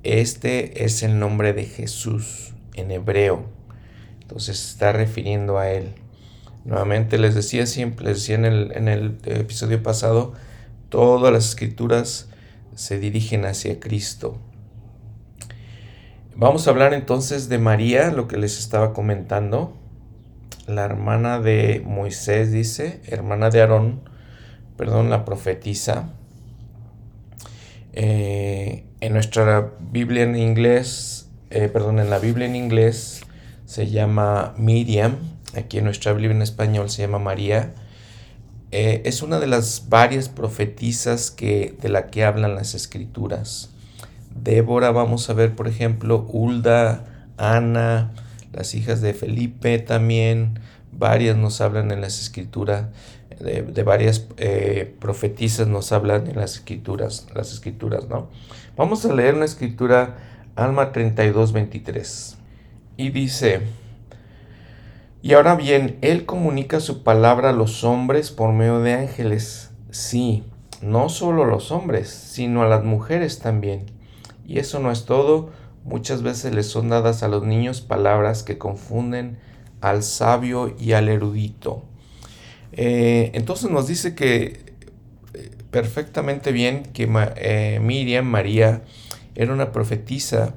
[0.03, 3.47] Este es el nombre de Jesús en hebreo.
[4.21, 6.04] Entonces está refiriendo a él.
[6.65, 10.33] Nuevamente les decía siempre, les decía en el, en el episodio pasado,
[10.89, 12.29] todas las escrituras
[12.75, 14.39] se dirigen hacia Cristo.
[16.37, 19.77] Vamos a hablar entonces de María, lo que les estaba comentando.
[20.67, 24.01] La hermana de Moisés dice, hermana de Aarón,
[24.77, 26.11] perdón, la profetisa.
[27.93, 33.21] Eh, en nuestra Biblia en inglés, eh, perdón, en la Biblia en inglés
[33.67, 35.19] se llama Miriam,
[35.57, 37.75] aquí en nuestra Biblia en español se llama María,
[38.71, 43.71] eh, es una de las varias profetisas que, de la que hablan las escrituras.
[44.35, 47.05] Débora, vamos a ver, por ejemplo, Hulda,
[47.37, 48.13] Ana,
[48.53, 50.59] las hijas de Felipe también,
[50.91, 52.87] varias nos hablan en las escrituras,
[53.39, 58.29] de, varias eh, profetisas nos hablan en las escrituras, las escrituras, ¿no?
[58.77, 60.17] Vamos a leer una escritura,
[60.57, 62.37] Alma 32, 23.
[62.97, 63.61] Y dice,
[65.25, 69.71] y ahora bien, Él comunica su palabra a los hombres por medio de ángeles.
[69.91, 70.45] Sí,
[70.83, 73.87] no solo a los hombres, sino a las mujeres también.
[74.47, 75.49] Y eso no es todo,
[75.83, 79.39] muchas veces les son dadas a los niños palabras que confunden
[79.81, 81.85] al sabio y al erudito.
[82.73, 84.75] Eh, entonces nos dice que
[85.33, 88.83] eh, perfectamente bien que eh, Miriam, María,
[89.37, 90.53] era una profetisa,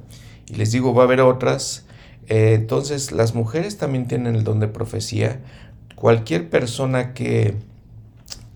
[0.46, 1.86] y les digo, va a haber otras.
[2.28, 5.40] Entonces las mujeres también tienen el don de profecía.
[5.94, 7.54] Cualquier persona que,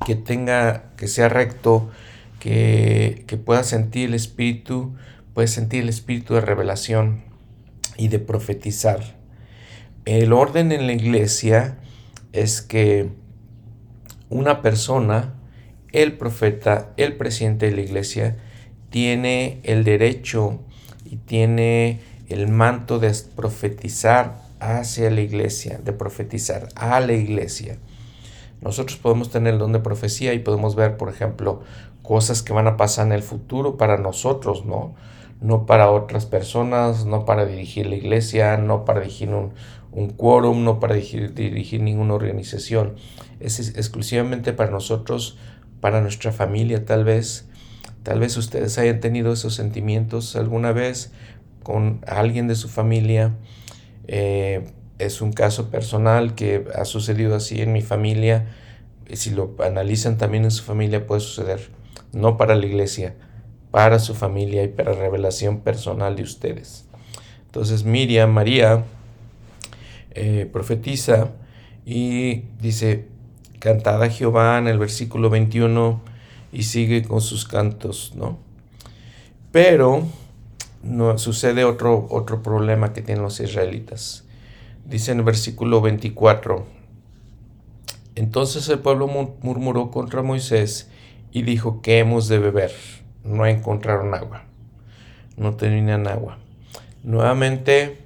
[0.04, 1.90] que tenga, que sea recto,
[2.38, 4.94] que, que pueda sentir el espíritu,
[5.34, 7.22] puede sentir el espíritu de revelación
[7.96, 9.16] y de profetizar.
[10.04, 11.78] El orden en la iglesia
[12.32, 13.08] es que
[14.28, 15.34] una persona,
[15.92, 18.36] el profeta, el presidente de la iglesia,
[18.90, 20.60] tiene el derecho
[21.04, 27.78] y tiene el manto de profetizar hacia la iglesia, de profetizar a la iglesia.
[28.60, 31.62] Nosotros podemos tener el don de profecía y podemos ver, por ejemplo,
[32.02, 34.94] cosas que van a pasar en el futuro para nosotros, ¿no?
[35.40, 39.52] No para otras personas, no para dirigir la iglesia, no para dirigir un,
[39.90, 42.94] un quórum, no para dirigir, ninguna organización.
[43.40, 45.36] Es exclusivamente para nosotros,
[45.80, 47.48] para nuestra familia tal vez.
[48.02, 51.12] Tal vez ustedes hayan tenido esos sentimientos alguna vez
[51.62, 53.34] con alguien de su familia.
[54.06, 54.64] Eh,
[54.98, 58.54] es un caso personal que ha sucedido así en mi familia.
[59.12, 61.70] Si lo analizan también en su familia puede suceder.
[62.12, 63.14] No para la iglesia,
[63.70, 66.86] para su familia y para revelación personal de ustedes.
[67.46, 68.84] Entonces Miriam, María,
[70.14, 71.30] eh, profetiza
[71.84, 73.06] y dice,
[73.58, 76.00] cantada Jehová en el versículo 21
[76.52, 78.38] y sigue con sus cantos, ¿no?
[79.52, 80.06] Pero
[80.82, 84.24] no, sucede otro, otro problema que tienen los israelitas.
[84.84, 86.66] Dice en el versículo 24,
[88.14, 90.90] entonces el pueblo murmuró contra Moisés
[91.30, 92.72] y dijo, ¿qué hemos de beber?
[93.24, 94.44] No encontraron agua,
[95.36, 96.38] no tenían agua.
[97.04, 98.02] Nuevamente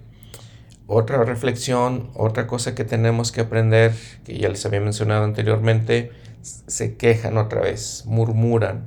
[0.87, 3.93] otra reflexión, otra cosa que tenemos que aprender,
[4.25, 6.13] que ya les había mencionado anteriormente,
[6.43, 8.85] se quejan otra vez, murmuran.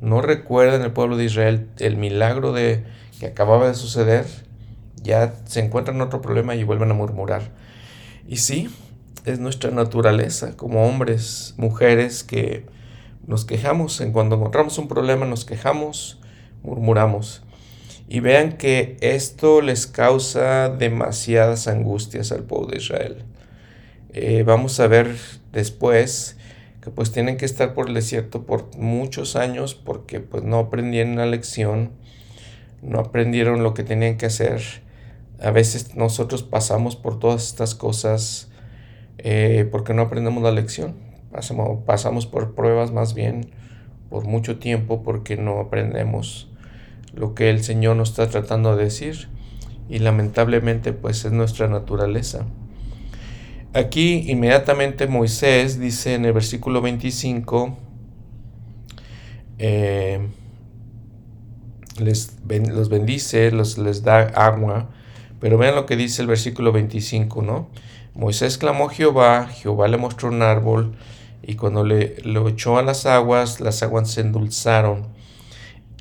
[0.00, 2.84] No recuerdan el pueblo de Israel el milagro de
[3.22, 4.26] que acababa de suceder,
[5.00, 7.52] ya se encuentran en otro problema y vuelven a murmurar.
[8.26, 8.68] Y sí,
[9.24, 12.66] es nuestra naturaleza como hombres, mujeres que
[13.24, 16.18] nos quejamos, en cuando encontramos un problema nos quejamos,
[16.64, 17.44] murmuramos
[18.08, 23.24] y vean que esto les causa demasiadas angustias al pueblo de Israel.
[24.14, 25.14] Eh, vamos a ver
[25.52, 26.38] después
[26.80, 31.14] que pues tienen que estar por el desierto por muchos años porque pues no aprendieron
[31.14, 32.01] la lección,
[32.82, 34.60] no aprendieron lo que tenían que hacer.
[35.40, 38.50] A veces nosotros pasamos por todas estas cosas
[39.18, 40.96] eh, porque no aprendemos la lección.
[41.30, 43.50] Pasamos, pasamos por pruebas más bien
[44.10, 46.50] por mucho tiempo porque no aprendemos
[47.14, 49.28] lo que el Señor nos está tratando de decir
[49.88, 52.46] y lamentablemente pues es nuestra naturaleza.
[53.74, 57.78] Aquí inmediatamente Moisés dice en el versículo 25,
[59.58, 60.28] eh,
[61.98, 64.90] les los bendice, les da agua,
[65.40, 67.68] pero vean lo que dice el versículo 25, ¿no?
[68.14, 70.94] Moisés clamó a Jehová, Jehová le mostró un árbol,
[71.42, 75.12] y cuando le lo echó a las aguas, las aguas se endulzaron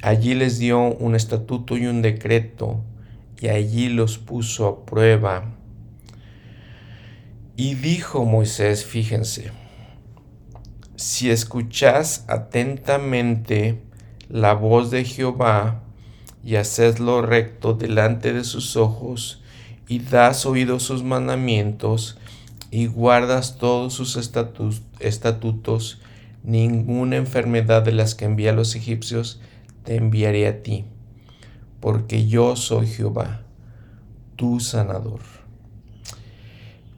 [0.02, 2.84] Allí les dio un estatuto y un decreto,
[3.40, 5.54] y allí los puso a prueba.
[7.56, 9.52] Y dijo Moisés, fíjense,
[10.96, 13.80] si escuchás atentamente
[14.32, 15.84] la voz de Jehová
[16.44, 19.44] y haces lo recto delante de sus ojos,
[19.88, 22.18] y das oído sus mandamientos,
[22.72, 26.02] y guardas todos sus estatutos,
[26.44, 29.42] ninguna enfermedad de las que envía a los egipcios
[29.84, 30.86] te enviaré a ti,
[31.82, 33.42] porque yo soy Jehová,
[34.38, 35.20] tu sanador.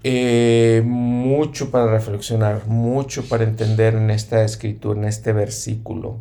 [0.03, 6.19] Eh, mucho para reflexionar, mucho para entender en esta escritura, en este versículo,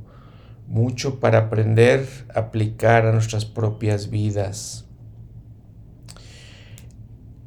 [0.72, 4.86] mucho para aprender aplicar a nuestras propias vidas.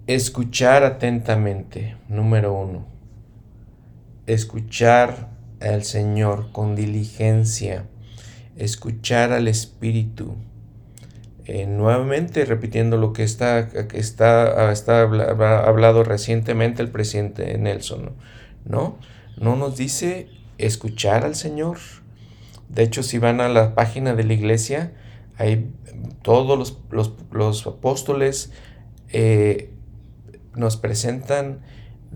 [0.07, 2.85] Escuchar atentamente, número uno.
[4.27, 7.85] Escuchar al Señor con diligencia
[8.55, 10.35] escuchar al Espíritu,
[11.45, 13.59] eh, nuevamente repitiendo lo que está,
[13.93, 18.13] está, está hablado recientemente el presidente Nelson,
[18.65, 18.97] ¿no?
[19.37, 21.77] No nos dice escuchar al Señor.
[22.69, 24.93] De hecho, si van a la página de la iglesia,
[25.37, 25.71] hay
[26.21, 28.51] todos los, apóstoles
[29.09, 29.71] eh,
[30.55, 31.59] nos presentan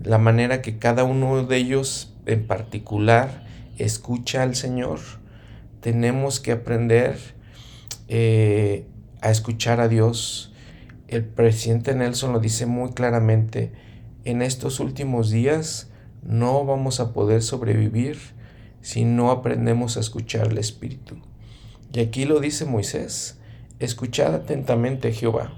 [0.02, 3.44] la manera que cada uno de ellos en particular
[3.78, 5.00] escucha al Señor.
[5.80, 7.18] Tenemos que aprender
[8.08, 8.86] eh,
[9.20, 10.52] a escuchar a Dios.
[11.08, 13.72] El presidente Nelson lo dice muy claramente,
[14.24, 15.90] en estos últimos días
[16.22, 18.18] no vamos a poder sobrevivir
[18.82, 21.16] si no aprendemos a escuchar al Espíritu.
[21.92, 23.38] Y aquí lo dice Moisés,
[23.78, 25.52] escuchad atentamente a Jehová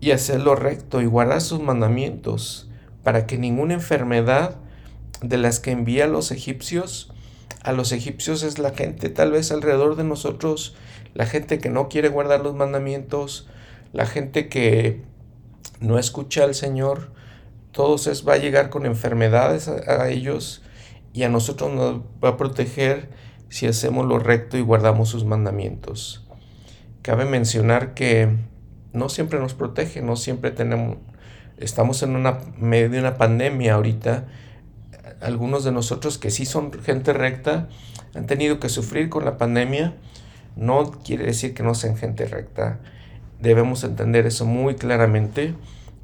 [0.00, 2.68] y haced lo recto y guardad sus mandamientos
[3.02, 4.56] para que ninguna enfermedad
[5.22, 7.12] de las que envía a los egipcios,
[7.62, 10.74] a los egipcios es la gente tal vez alrededor de nosotros
[11.14, 13.46] la gente que no quiere guardar los mandamientos,
[13.92, 15.00] la gente que
[15.80, 17.12] no escucha al Señor,
[17.70, 20.62] todos es, va a llegar con enfermedades a, ellos
[21.14, 23.08] y a nosotros nos va a proteger
[23.48, 26.26] si hacemos lo recto y guardamos sus mandamientos.
[27.00, 28.36] Cabe mencionar que
[28.92, 30.98] no siempre nos protege, no siempre tenemos,
[31.56, 34.26] estamos en una medio de una pandemia ahorita.
[35.20, 37.68] Algunos de nosotros que sí son gente recta
[38.14, 39.94] han tenido que sufrir con la pandemia
[40.56, 42.80] no quiere decir que no sean gente recta.
[43.40, 45.54] Debemos entender eso muy claramente.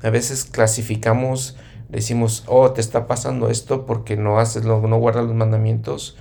[0.02, 1.56] A veces clasificamos,
[1.90, 6.16] decimos, oh, te está pasando esto porque no haces, no, no guardas los mandamientos.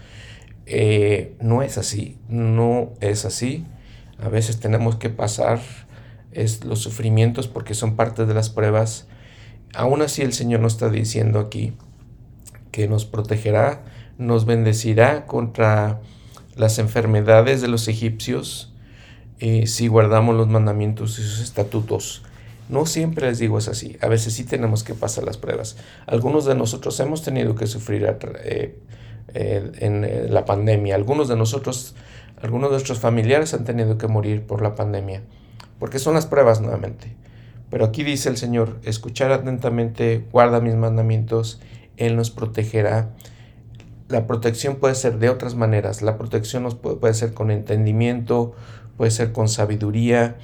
[0.65, 3.65] Eh, no es así, no es así.
[4.19, 5.59] A veces tenemos que pasar
[6.31, 9.07] es, los sufrimientos porque son parte de las pruebas.
[9.73, 11.73] Aún así el Señor nos está diciendo aquí
[12.71, 13.83] que nos protegerá,
[14.17, 16.01] nos bendecirá contra
[16.55, 18.73] las enfermedades de los egipcios
[19.39, 22.23] eh, si guardamos los mandamientos y sus estatutos.
[22.69, 25.77] No siempre les digo es así, a veces sí tenemos que pasar las pruebas.
[26.05, 28.79] Algunos de nosotros hemos tenido que sufrir eh,
[29.33, 31.95] eh, en la pandemia, algunos de nosotros,
[32.41, 35.23] algunos de nuestros familiares han tenido que morir por la pandemia,
[35.79, 37.15] porque son las pruebas nuevamente.
[37.69, 41.59] Pero aquí dice el Señor, escuchar atentamente, guarda mis mandamientos,
[41.97, 43.09] Él nos protegerá
[44.09, 46.01] la protección puede ser de otras maneras.
[46.01, 48.53] La protección puede, ser con entendimiento,
[48.97, 50.37] puede ser con sabiduría.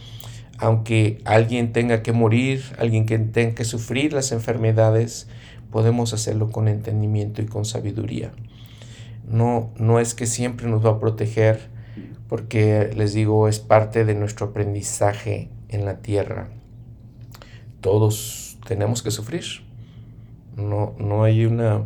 [0.58, 5.28] Aunque alguien tenga que morir, alguien que tenga que sufrir las enfermedades,
[5.72, 8.32] podemos hacerlo con entendimiento y con sabiduría.
[9.28, 11.70] No, no es que siempre nos va a proteger,
[12.30, 16.49] porque les digo, es parte de nuestro aprendizaje en la tierra.
[17.82, 19.43] Todos tenemos que sufrir.
[20.56, 21.86] No, no hay una,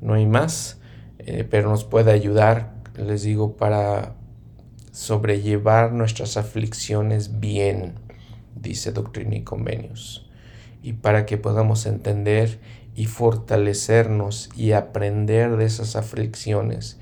[0.00, 0.78] no hay más.
[1.26, 4.14] Eh, pero nos puede ayudar, les digo, para
[4.92, 7.94] sobrellevar nuestras aflicciones bien,
[8.64, 10.28] dice Doctrina y Convenios,
[10.82, 12.58] y para que podamos entender
[12.96, 16.98] y fortalecernos y aprender de esas aflicciones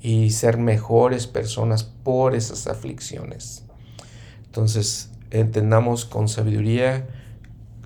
[0.00, 3.64] y ser mejores personas por esas aflicciones.
[4.46, 7.06] Entonces, entendamos con sabiduría,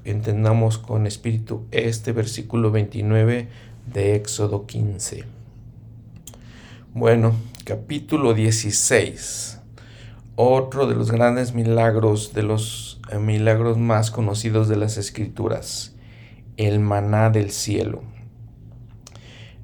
[0.05, 3.49] entendamos con espíritu este versículo 29
[3.93, 5.25] de Éxodo 15.
[6.95, 9.61] Bueno, capítulo 16.
[10.35, 15.95] Otro de los grandes milagros, de los milagros más conocidos de las escrituras.
[16.57, 18.03] El maná del cielo.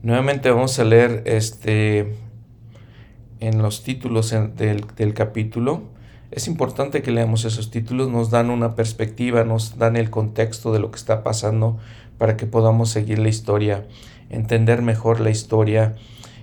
[0.03, 2.15] Nuevamente vamos a leer este
[3.41, 5.83] en los títulos del, del capítulo.
[6.31, 10.79] Es importante que leamos esos títulos, nos dan una perspectiva, nos dan el contexto de
[10.79, 11.79] lo que está pasando
[12.19, 13.87] para que podamos seguir la historia,
[14.31, 15.97] entender mejor la historia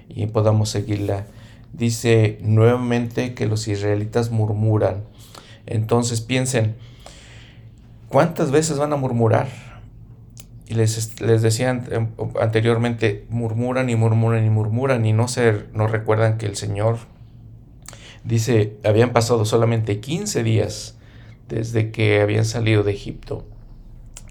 [0.09, 1.25] y podamos seguirla.
[1.73, 5.03] Dice nuevamente que los israelitas murmuran.
[5.65, 6.75] Entonces piensen,
[8.09, 9.47] ¿cuántas veces van a murmurar?
[10.67, 16.37] Y les, les decían anteriormente, murmuran y murmuran y murmuran y no, se, no recuerdan
[16.37, 16.97] que el Señor
[18.23, 20.97] dice, habían pasado solamente 15 días
[21.47, 23.45] desde que habían salido de Egipto.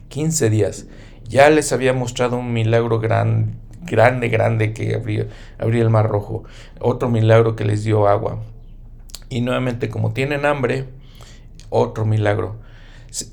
[0.08, 0.86] 15 días.
[1.24, 3.52] Ya les había mostrado un milagro grande
[3.90, 5.26] grande, grande que abrió,
[5.58, 6.44] el mar rojo.
[6.80, 8.40] Otro milagro que les dio agua.
[9.28, 10.86] Y nuevamente, como tienen hambre,
[11.70, 12.56] otro milagro.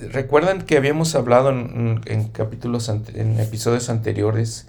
[0.10, 4.68] Recuerdan que habíamos hablado en, capítulos, en episodios anteriores,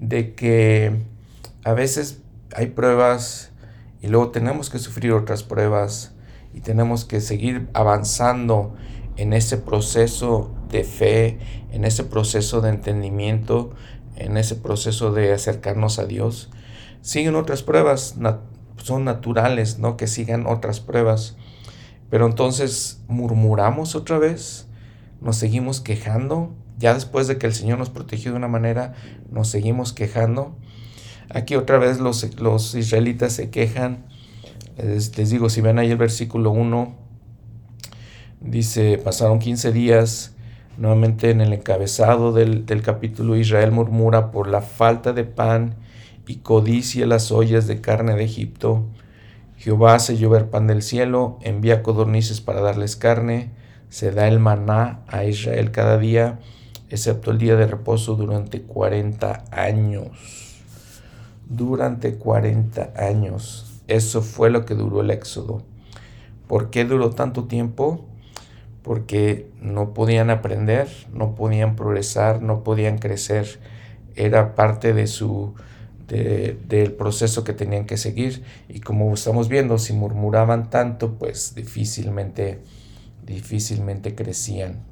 [0.00, 0.92] de que
[1.64, 2.20] a veces
[2.54, 3.50] hay pruebas
[4.00, 6.12] y luego tenemos que sufrir otras pruebas
[6.54, 8.74] y tenemos que seguir avanzando
[9.16, 11.38] en ese proceso de fe,
[11.72, 13.70] en ese proceso de entendimiento,
[14.16, 16.50] en ese proceso de acercarnos a Dios.
[17.02, 18.16] Siguen otras pruebas,
[18.82, 19.96] son naturales, ¿no?
[19.96, 21.36] Que sigan otras pruebas.
[22.10, 24.68] Pero entonces murmuramos otra vez,
[25.20, 28.94] nos seguimos quejando, ya después de que el Señor nos protegió de una manera,
[29.30, 30.56] nos seguimos quejando.
[31.30, 34.04] Aquí otra vez los, los israelitas se quejan.
[34.76, 36.94] Les, digo, si ven ahí el versículo 1,
[38.40, 40.34] dice, pasaron 15 días,
[40.76, 45.76] nuevamente en el encabezado del, del capítulo, Israel murmura por la falta de pan
[46.26, 48.84] y codicia las ollas de carne de Egipto.
[49.56, 53.50] Jehová hace llover pan del cielo, envía codornices para darles carne,
[53.88, 56.40] se da el maná a Israel cada día,
[56.90, 60.54] excepto el día de reposo durante 40 años.
[61.48, 63.82] Durante 40 años.
[63.88, 65.62] Eso fue lo que duró el éxodo.
[66.46, 68.04] ¿Por qué duró tanto tiempo?
[68.82, 73.60] Porque no podían aprender, no podían progresar, no podían crecer.
[74.14, 75.54] Era parte de su
[76.08, 78.44] del proceso que tenían que seguir.
[78.68, 82.60] Y como estamos viendo, si murmuraban tanto, pues difícilmente,
[83.24, 84.84] difícilmente crecían.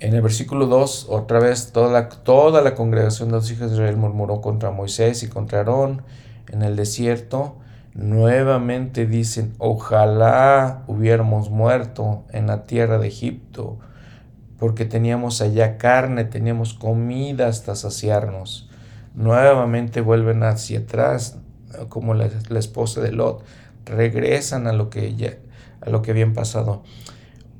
[0.00, 3.76] En el versículo 2, otra vez toda la, toda la congregación de los hijos de
[3.76, 6.02] Israel murmuró contra Moisés y contra Aarón
[6.50, 7.56] en el desierto.
[7.94, 13.80] Nuevamente dicen, ojalá hubiéramos muerto en la tierra de Egipto,
[14.56, 18.67] porque teníamos allá carne, teníamos comida hasta saciarnos
[19.18, 21.38] nuevamente vuelven hacia atrás,
[21.88, 23.44] como la, esposa de Lot,
[23.84, 25.34] regresan a lo que ya,
[25.80, 26.84] a lo que habían pasado.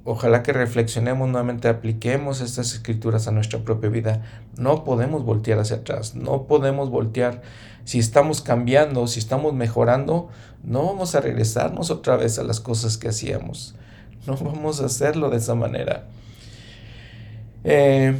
[0.05, 4.23] Ojalá que reflexionemos nuevamente, apliquemos estas escrituras a nuestra propia vida.
[4.57, 7.43] No podemos voltear hacia atrás, no podemos voltear.
[7.85, 10.29] Si estamos cambiando, si estamos mejorando,
[10.63, 13.75] no vamos a regresarnos otra vez a las cosas que hacíamos.
[14.27, 16.05] No vamos a hacerlo de esa manera.
[17.65, 18.17] Eh,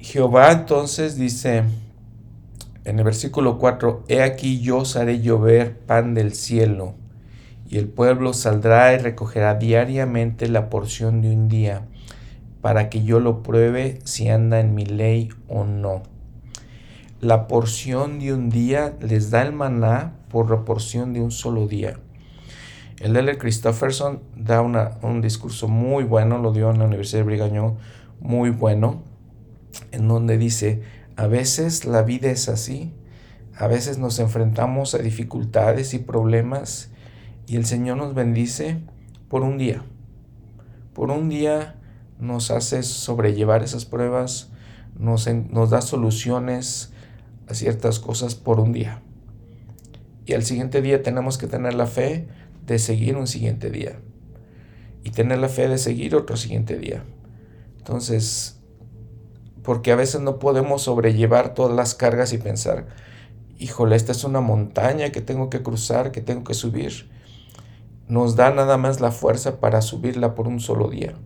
[0.00, 1.62] Jehová entonces dice,
[2.86, 6.94] en el versículo 4, He aquí yo os haré llover pan del cielo,
[7.68, 11.82] y el pueblo saldrá y recogerá diariamente la porción de un día,
[12.60, 16.04] para que yo lo pruebe si anda en mi ley o no.
[17.20, 21.66] La porción de un día les da el maná por la porción de un solo
[21.66, 21.98] día.
[23.00, 23.36] El L.
[23.36, 27.78] Christopherson da un discurso muy bueno, lo dio en la Universidad de Brigaño,
[28.20, 29.02] muy bueno,
[29.90, 30.82] en donde dice,
[31.16, 32.92] a veces la vida es así,
[33.56, 36.90] a veces nos enfrentamos a dificultades y problemas
[37.46, 38.78] y el Señor nos bendice
[39.28, 39.82] por un día.
[40.92, 41.76] Por un día
[42.18, 44.50] nos hace sobrellevar esas pruebas,
[44.98, 45.24] nos,
[45.70, 46.92] da soluciones
[47.48, 49.02] a ciertas cosas por un día.
[50.26, 52.28] Y al siguiente día tenemos que tener la fe
[52.66, 54.00] de seguir un siguiente día.
[55.04, 57.04] Y tener la fe de seguir otro siguiente día.
[57.78, 58.55] Entonces,
[59.66, 62.86] porque a veces no podemos sobrellevar todas las cargas y pensar,
[63.58, 67.10] híjole, esta es una montaña que tengo que cruzar, que tengo que subir.
[68.06, 71.16] Nos da nada más la fuerza para subirla por un solo día.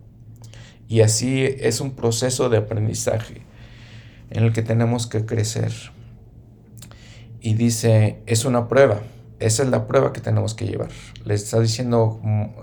[0.87, 3.43] Y así es un proceso de aprendizaje
[4.31, 5.71] en el que tenemos que crecer.
[7.41, 9.01] Y dice, es una prueba.
[9.39, 10.89] Esa es la prueba que tenemos que llevar.
[11.25, 12.19] Le está diciendo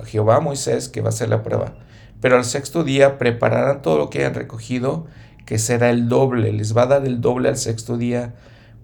[0.06, 1.76] Jehová a Moisés que va a ser la prueba.
[2.20, 5.06] Pero al sexto día prepararán todo lo que hayan recogido
[5.48, 8.34] que será el doble, les va a dar el doble al sexto día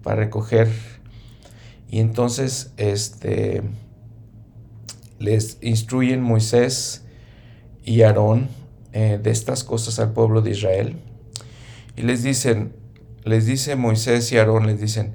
[0.01, 0.67] para recoger.
[1.87, 3.61] Y entonces este,
[5.19, 7.03] les instruyen Moisés
[7.83, 8.47] y Aarón
[8.93, 10.95] eh, de estas cosas al pueblo de Israel.
[11.95, 12.73] Y les dicen,
[13.25, 15.13] les dice Moisés y Aarón, les dicen,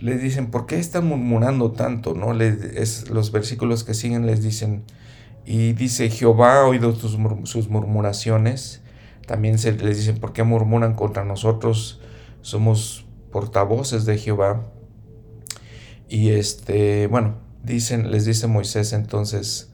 [0.00, 2.14] les dicen, ¿por qué están murmurando tanto?
[2.14, 2.34] ¿no?
[2.34, 4.82] Les, los versículos que siguen les dicen,
[5.46, 8.82] y dice, Jehová ha oído sus murmuraciones
[9.26, 12.00] también se les dicen, ¿por qué murmuran contra nosotros?
[12.42, 14.66] Somos portavoces de Jehová.
[16.08, 19.72] Y este, bueno, dicen, les dice Moisés entonces,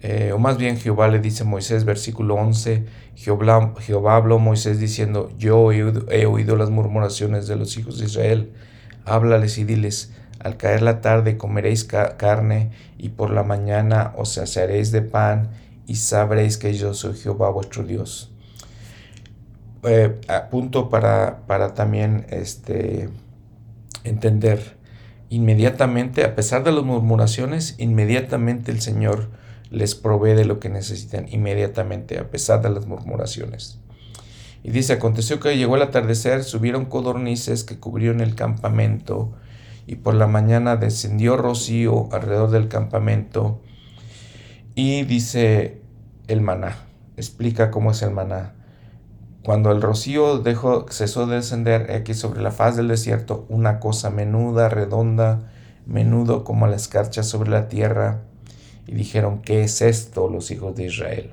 [0.00, 5.30] eh, o más bien Jehová le dice Moisés, versículo 11, Jehová, Jehová habló Moisés diciendo,
[5.38, 8.52] yo he oído, he oído las murmuraciones de los hijos de Israel,
[9.04, 14.92] háblales y diles, al caer la tarde comeréis carne y por la mañana os saciaréis
[14.92, 15.50] de pan
[15.86, 18.32] y sabréis que yo soy Jehová vuestro Dios
[19.82, 20.20] eh,
[20.50, 23.08] punto para, para también este,
[24.04, 24.78] entender
[25.30, 29.30] inmediatamente, a pesar de las murmuraciones, inmediatamente el Señor
[29.70, 33.78] les provee de lo que necesitan, inmediatamente, a pesar de las murmuraciones.
[34.62, 39.34] Y dice, aconteció que llegó el atardecer, subieron codornices que cubrieron el campamento,
[39.86, 43.60] y por la mañana descendió rocío alrededor del campamento,
[44.74, 45.80] y dice
[46.26, 46.76] el maná,
[47.16, 48.54] explica cómo es el maná.
[49.48, 54.10] Cuando el rocío dejó, cesó de descender aquí sobre la faz del desierto, una cosa
[54.10, 55.50] menuda, redonda,
[55.86, 58.24] menudo como la escarcha sobre la tierra,
[58.86, 61.30] y dijeron, ¿qué es esto los hijos de Israel?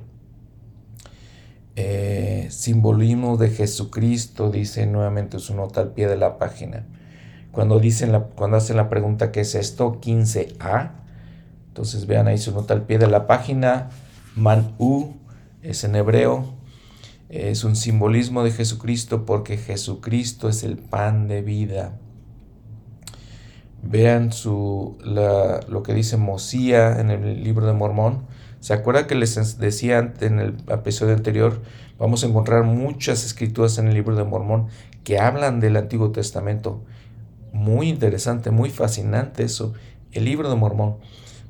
[1.74, 6.86] Eh, simbolismo de Jesucristo, dice nuevamente su nota al pie de la página.
[7.52, 10.00] Cuando, dicen la, cuando hacen la pregunta, ¿qué es esto?
[10.00, 10.92] 15a.
[11.68, 13.90] Entonces vean ahí su nota al pie de la página.
[14.36, 15.16] Manú
[15.60, 16.55] es en hebreo.
[17.28, 21.98] Es un simbolismo de Jesucristo porque Jesucristo es el pan de vida.
[23.82, 28.26] Vean su, lo que dice Mosía en el libro de Mormón.
[28.60, 31.62] ¿Se acuerda que les decía en el episodio anterior?
[31.98, 34.68] Vamos a encontrar muchas escrituras en el libro de Mormón
[35.02, 36.82] que hablan del Antiguo Testamento.
[37.52, 39.72] Muy interesante, muy fascinante eso.
[40.12, 40.96] El libro de Mormón.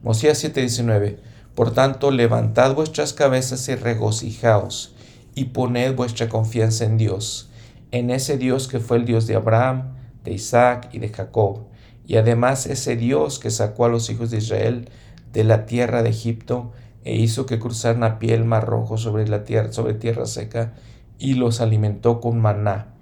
[0.03, 1.19] Mosías 7:19.
[1.55, 4.95] Por tanto, levantad vuestras cabezas y regocijaos,
[5.37, 7.51] y poned vuestra confianza en Dios,
[7.93, 11.67] en ese Dios que fue el Dios de Abraham, de Isaac y de Jacob,
[12.05, 14.89] y además ese Dios que sacó a los hijos de Israel
[15.33, 16.73] de la tierra de Egipto
[17.05, 20.75] e hizo que cruzaran a pie el mar rojo sobre la tierra, sobre tierra seca,
[21.19, 22.95] y los alimentó con maná,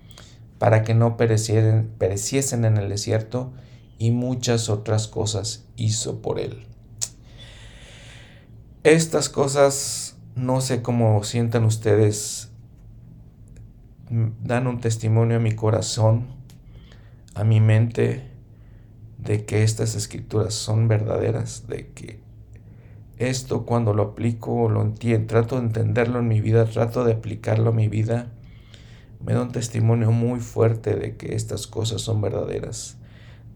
[0.58, 3.52] para que no pereciesen en el desierto,
[3.98, 6.66] y muchas otras cosas hizo por él.
[8.82, 12.50] Estas cosas, no sé cómo sientan ustedes,
[14.10, 16.26] dan un testimonio a mi corazón,
[17.34, 18.30] a mi mente,
[19.18, 22.20] de que estas escrituras son verdaderas, de que
[23.18, 27.70] esto cuando lo aplico, lo entiendo, trato de entenderlo en mi vida, trato de aplicarlo
[27.70, 28.32] a mi vida,
[29.24, 32.98] me da un testimonio muy fuerte de que estas cosas son verdaderas,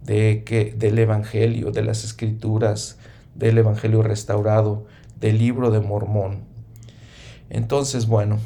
[0.04, 2.98] de que del evangelio, de las escrituras,
[3.34, 4.86] del evangelio restaurado,
[5.20, 6.47] del libro de Mormón.
[7.50, 8.38] Entonces, bueno,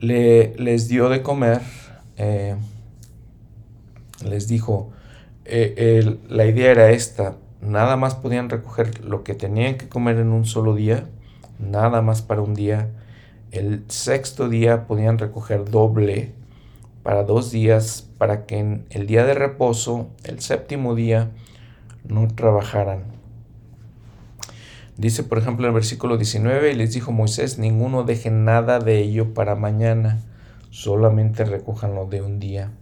[0.00, 1.60] le, les dio de comer,
[2.16, 2.56] eh,
[4.24, 4.90] les dijo,
[5.44, 10.28] eh, la idea era esta, nada más podían recoger lo que tenían que comer en
[10.28, 11.08] un solo día,
[11.58, 12.90] nada más para un día.
[13.50, 16.32] El sexto día podían recoger doble
[17.02, 21.30] para dos días, para que en el día de reposo, el séptimo día,
[22.06, 23.17] no trabajaran.
[24.98, 28.98] Dice, por ejemplo, en el versículo 19, y les dijo Moisés, ninguno deje nada de
[28.98, 30.18] ello para mañana,
[30.70, 32.72] solamente recójanlo de un día.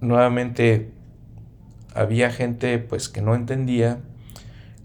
[0.00, 0.90] Nuevamente,
[1.94, 4.00] había gente pues que no entendía,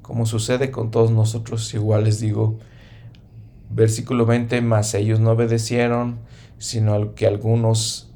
[0.01, 2.59] como sucede con todos nosotros, igual les digo,
[3.69, 6.19] versículo 20, más ellos no obedecieron,
[6.57, 8.11] sino que algunos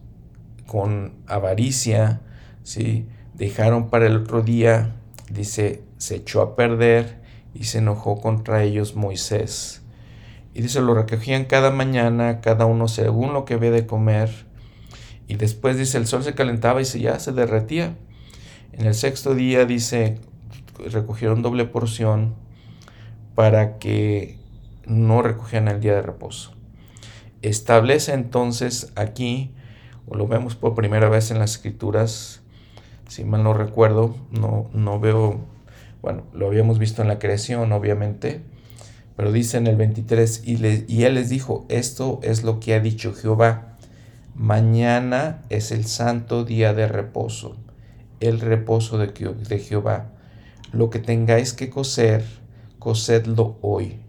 [0.66, 2.20] con avaricia,
[2.64, 3.08] ¿sí?
[3.34, 4.94] dejaron para el otro día,
[5.32, 7.27] dice, se echó a perder
[7.60, 9.82] y se enojó contra ellos Moisés.
[10.54, 14.30] Y dice, lo recogían cada mañana, cada uno según lo que había de comer.
[15.28, 17.96] Y después dice, el sol se calentaba y se, ya se derretía.
[18.74, 20.20] En el sexto día dice,
[20.92, 22.36] recogieron doble porción
[23.36, 24.38] para que
[24.86, 26.54] no recogieran el día de reposo.
[27.42, 29.54] Establece entonces aquí,
[30.08, 32.42] o lo vemos por primera vez en las escrituras,
[33.08, 35.40] si mal no recuerdo, no, no veo,
[36.02, 38.42] bueno, lo habíamos visto en la creación, obviamente,
[39.16, 42.80] pero dice en el 23, y, y él les dijo, esto es lo que ha
[42.80, 43.78] dicho Jehová,
[44.36, 47.58] mañana es el santo día de reposo
[48.20, 50.10] el reposo de, Jehová.
[50.72, 52.24] Lo que tengáis que coser,
[52.80, 54.00] cosedlo hoy.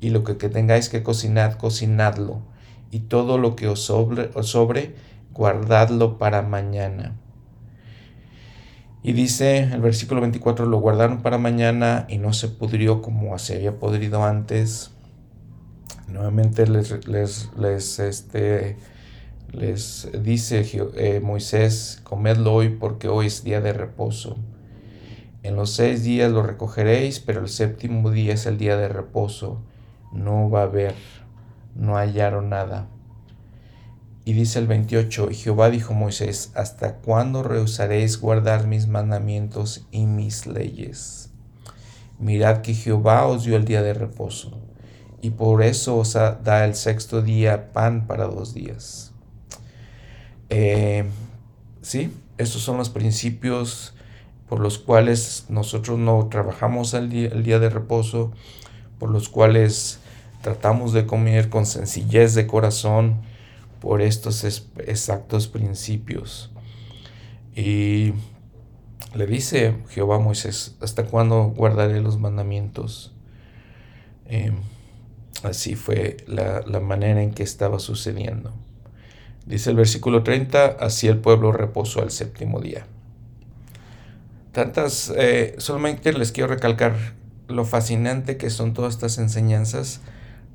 [0.00, 2.42] Y lo que, tengáis que cocinar, cocinadlo.
[2.90, 4.94] Y todo lo que os sobre, os sobre,
[5.32, 7.16] guardadlo para mañana.
[9.06, 13.56] Y dice el versículo 24, lo guardaron para mañana y no se pudrió como se
[13.56, 14.92] había podrido antes.
[16.08, 18.78] Nuevamente les, les, les este,
[19.52, 24.38] les dice eh, Moisés, comedlo hoy porque hoy es día de reposo.
[25.42, 29.60] En los seis días lo recogeréis, pero el séptimo día es el día de reposo.
[30.14, 30.94] No va a haber,
[31.74, 32.88] no hallaron nada.
[34.26, 39.86] Y dice el 28, y Jehová dijo a Moisés, ¿hasta cuándo rehusaréis guardar mis mandamientos
[39.90, 41.30] y mis leyes?
[42.18, 44.58] Mirad que Jehová os dio el día de reposo,
[45.20, 49.12] y por eso os da el sexto día pan para dos días.
[50.48, 51.04] Eh,
[51.82, 53.94] sí, estos son los principios
[54.48, 58.32] por los cuales nosotros no trabajamos el día, el día de reposo,
[58.98, 59.98] por los cuales
[60.40, 63.33] tratamos de comer con sencillez de corazón
[63.84, 64.44] por estos
[64.78, 66.50] exactos principios.
[67.54, 68.14] Y
[69.14, 73.12] le dice Jehová a Moisés, ¿hasta cuándo guardaré los mandamientos?
[74.24, 74.52] Eh,
[75.42, 78.54] así fue la, la manera en que estaba sucediendo.
[79.44, 82.86] Dice el versículo 30, así el pueblo reposó el séptimo día.
[84.52, 86.94] Tantas, eh, solamente les quiero recalcar
[87.48, 90.00] lo fascinante que son todas estas enseñanzas,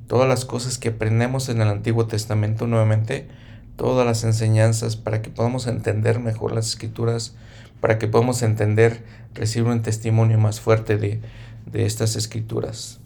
[0.10, 3.28] todas las cosas que aprendemos en el Antiguo Testamento nuevamente,
[3.76, 7.36] todas las enseñanzas para que podamos entender mejor las escrituras,
[7.80, 9.04] para que podamos entender,
[9.36, 11.22] recibir un testimonio más fuerte de,
[11.68, 13.00] de estas escrituras.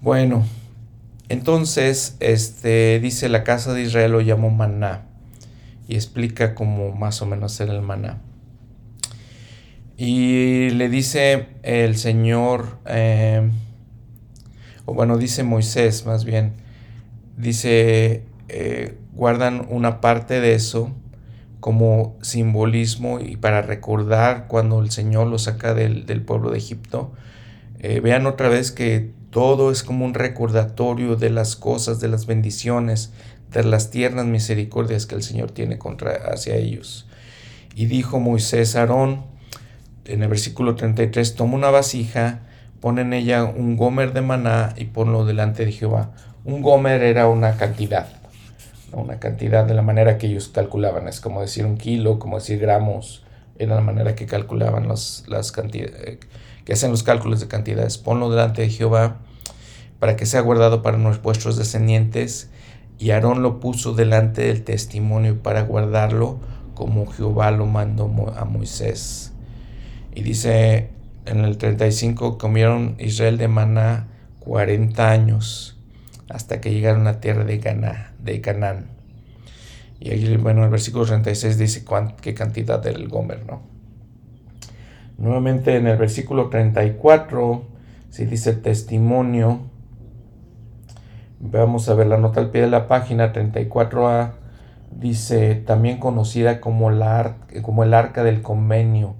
[0.00, 0.46] Bueno,
[1.28, 5.02] entonces, este, dice la casa de Israel lo llamó maná
[5.86, 8.22] y explica cómo más o menos era el maná.
[9.98, 13.50] Y le dice el Señor, eh,
[14.84, 16.54] o bueno, dice Moisés más bien,
[17.36, 20.92] dice, eh, guardan una parte de eso
[21.60, 27.12] como simbolismo y para recordar cuando el Señor lo saca del, pueblo de Egipto.
[27.78, 32.26] Eh, vean otra vez que todo es como un recordatorio de las cosas, de las
[32.26, 33.12] bendiciones,
[33.50, 37.06] de las tiernas misericordias que el Señor tiene contra, hacia ellos.
[37.74, 39.24] Y dijo Moisés a Aarón,
[40.04, 42.42] en el versículo 33, toma una vasija,
[42.84, 46.10] pon en ella un gomer de maná y ponlo delante de Jehová.
[46.44, 48.06] Un gomer era una cantidad,
[48.92, 52.58] una cantidad de la manera que ellos calculaban, es como decir un kilo, como decir
[52.58, 53.24] gramos,
[53.58, 56.20] era la manera que calculaban las cantidades, eh,
[56.66, 57.96] que hacen los cálculos de cantidades.
[57.96, 59.16] Ponlo delante de Jehová
[59.98, 62.50] para que sea guardado para nuestros descendientes.
[62.98, 66.38] Y Aarón lo puso delante del testimonio para guardarlo
[66.74, 69.32] como Jehová lo mandó a Moisés.
[70.14, 70.90] Y dice
[71.26, 74.08] en el 35, comieron Israel de maná
[74.40, 75.78] 40 años
[76.28, 77.58] hasta que llegaron a la tierra de,
[78.18, 78.86] de Canaán.
[80.00, 81.84] Y ahí, bueno, el versículo 36 dice
[82.20, 83.62] qué cantidad del Gomer, ¿no?
[85.16, 87.64] Nuevamente en el versículo 34,
[88.10, 89.60] si dice testimonio,
[91.40, 94.32] vamos a ver la nota al pie de la página 34a,
[94.90, 99.14] dice también conocida como, la, como el arca del convenio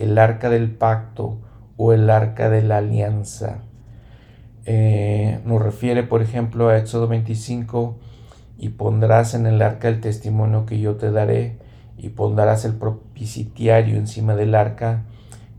[0.00, 1.38] el arca del pacto
[1.76, 3.58] o el arca de la alianza.
[4.66, 7.98] Eh, nos refiere, por ejemplo, a Éxodo 25,
[8.58, 11.58] y pondrás en el arca el testimonio que yo te daré,
[11.96, 15.04] y pondrás el propiciario encima del arca,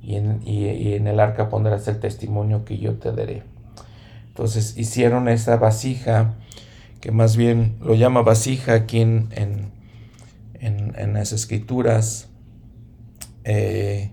[0.01, 3.43] y en, en el arca pondrás el testimonio que yo te daré.
[4.27, 6.35] Entonces hicieron esa vasija,
[6.99, 9.71] que más bien lo llama vasija aquí en, en,
[11.13, 12.29] las escrituras,
[13.43, 14.11] eh,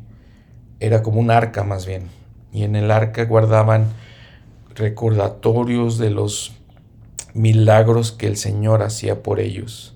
[0.80, 2.08] era como un arca más bien.
[2.52, 3.88] Y en el arca guardaban
[4.74, 6.52] recordatorios de los
[7.34, 9.94] milagros que el Señor hacía por ellos.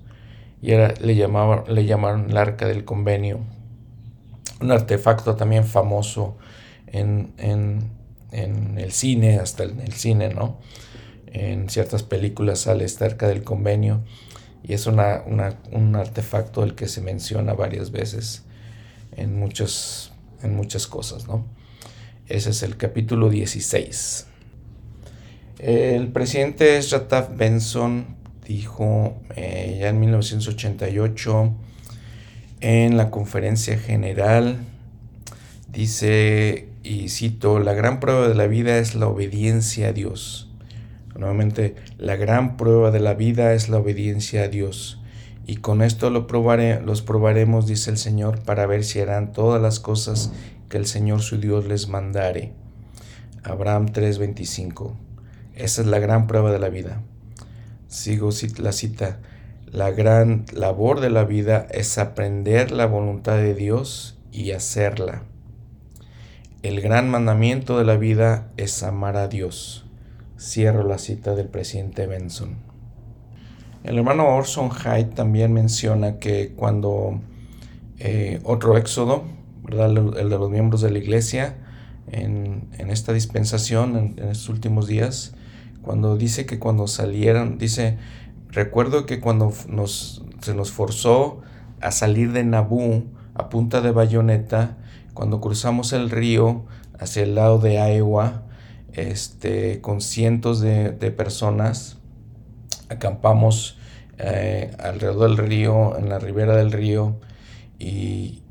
[0.60, 3.40] Y era, le, llamaban, le llamaron el arca del convenio.
[4.60, 6.36] Un artefacto también famoso
[6.86, 7.32] en,
[8.30, 10.58] el cine, hasta en el cine, ¿no?
[11.26, 14.02] En ciertas películas sale esta arca del convenio
[14.62, 15.22] y es una,
[15.72, 18.44] un artefacto del que se menciona varias veces
[19.16, 20.11] en muchos
[20.42, 21.44] en muchas cosas, ¿no?
[22.28, 24.26] Ese es el capítulo 16.
[25.58, 28.16] El presidente Strataf Benson
[28.46, 31.54] dijo eh, ya en 1988
[32.60, 34.58] en la conferencia general,
[35.72, 40.48] dice, y cito, la gran prueba de la vida es la obediencia a Dios.
[41.16, 45.01] Nuevamente, la gran prueba de la vida es la obediencia a Dios.
[45.46, 49.60] Y con esto lo probaré, los probaremos, dice el Señor, para ver si harán todas
[49.60, 50.32] las cosas
[50.68, 52.52] que el Señor su Dios les mandare.
[53.42, 54.94] Abraham 3:25.
[55.54, 57.02] Esa es la gran prueba de la vida.
[57.88, 59.20] Sigo la cita.
[59.66, 65.24] La gran labor de la vida es aprender la voluntad de Dios y hacerla.
[66.62, 69.84] El gran mandamiento de la vida es amar a Dios.
[70.38, 72.71] Cierro la cita del presidente Benson.
[73.84, 77.20] El hermano Orson Hyde también menciona que cuando
[77.98, 79.24] eh, otro éxodo,
[79.64, 79.90] ¿verdad?
[79.90, 81.56] El, de los miembros de la iglesia,
[82.06, 85.34] en, esta dispensación, en, estos últimos días,
[85.82, 87.98] cuando dice que cuando salieron, dice,
[88.50, 91.40] recuerdo que cuando nos, se nos forzó
[91.80, 94.78] a salir de Nabú a punta de bayoneta,
[95.12, 96.66] cuando cruzamos el río
[97.00, 98.42] hacia el lado de Iowa,
[98.92, 101.98] este, con cientos de, de personas,
[102.92, 103.78] acampamos
[104.18, 107.16] eh, alrededor del río, en la ribera del río,
[107.78, 108.42] y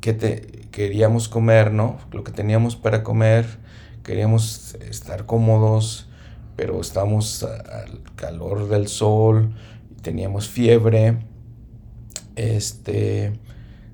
[0.00, 1.98] que te, queríamos comer, ¿no?
[2.12, 3.46] Lo que teníamos para comer,
[4.02, 6.08] queríamos estar cómodos,
[6.56, 9.54] pero estábamos al calor del sol,
[10.02, 11.18] teníamos fiebre,
[12.36, 13.32] este,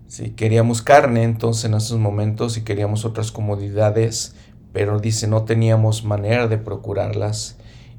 [0.08, 4.34] si queríamos carne, entonces en esos momentos, si queríamos otras comodidades,
[4.72, 7.56] pero dice, no teníamos manera de procurarlas,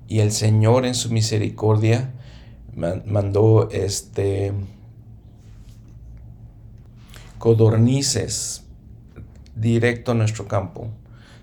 [0.08, 2.14] y el Señor en su misericordia
[3.06, 4.54] mandó este
[7.40, 8.64] codornices
[9.56, 10.90] directo a nuestro campo.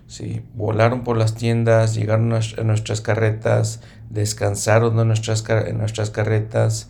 [0.07, 0.43] ¿sí?
[0.53, 6.89] Volaron por las tiendas, llegaron a nuestras carretas, descansaron en nuestras, en nuestras carretas,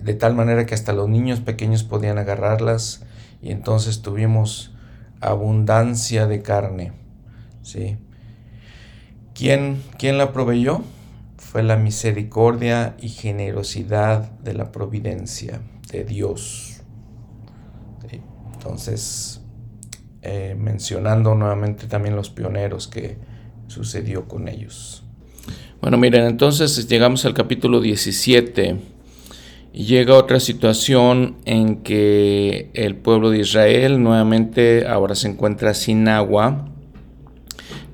[0.00, 3.04] de tal manera que hasta los niños pequeños podían agarrarlas
[3.42, 4.74] y entonces tuvimos
[5.20, 6.92] abundancia de carne.
[7.62, 7.98] ¿sí?
[9.34, 10.82] ¿Quién, ¿Quién la proveyó?
[11.54, 16.80] Fue la misericordia y generosidad de la providencia de Dios.
[18.54, 19.40] Entonces,
[20.22, 23.18] eh, mencionando nuevamente también los pioneros que
[23.68, 25.04] sucedió con ellos.
[25.80, 28.76] Bueno, miren, entonces llegamos al capítulo 17
[29.72, 36.08] y llega otra situación en que el pueblo de Israel nuevamente ahora se encuentra sin
[36.08, 36.68] agua.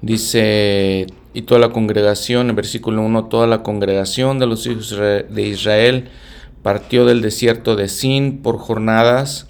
[0.01, 5.43] Dice, y toda la congregación, en versículo 1, toda la congregación de los hijos de
[5.47, 6.09] Israel
[6.63, 9.47] partió del desierto de Sin por jornadas,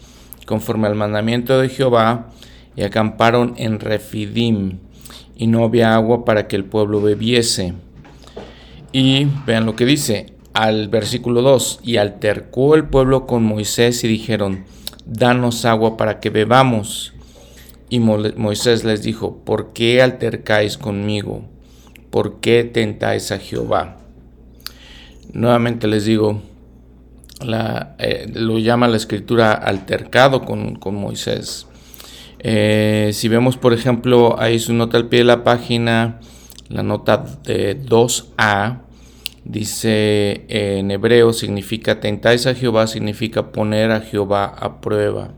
[0.47, 2.29] conforme al mandamiento de Jehová,
[2.77, 4.79] y acamparon en Refidim,
[5.37, 7.75] y no había agua para que el pueblo bebiese.
[8.93, 14.09] Y vean lo que dice al versículo 2, y altercó el pueblo con Moisés y
[14.09, 14.65] dijeron,
[15.07, 17.15] danos agua para que bebamos.
[17.89, 21.45] Y Moisés les dijo, ¿por qué altercáis conmigo?
[22.11, 23.99] ¿Por qué tentáis a Jehová?
[25.33, 26.43] Nuevamente les digo,
[27.99, 31.67] eh, lo llama la escritura altercado con, con Moisés.
[32.41, 36.21] Eh, si vemos, por ejemplo, ahí su nota al pie de la página,
[36.69, 38.81] la nota de 2a,
[39.45, 45.35] dice en hebreo, significa tentáis a Jehová, significa poner a Jehová a prueba.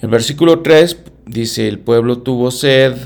[0.00, 2.96] El versículo 3 dice, el pueblo tuvo sed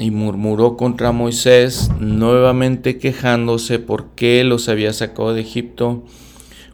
[0.00, 6.04] y murmuró contra Moisés, nuevamente quejándose por qué los había sacado de Egipto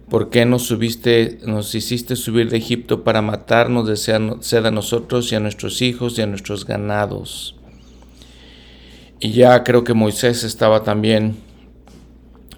[0.09, 5.33] ¿Por qué nos subiste, nos hiciste subir de Egipto para matarnos de sed a nosotros
[5.33, 7.57] y a nuestros hijos y a nuestros ganados?
[9.19, 11.37] Y ya creo que Moisés estaba también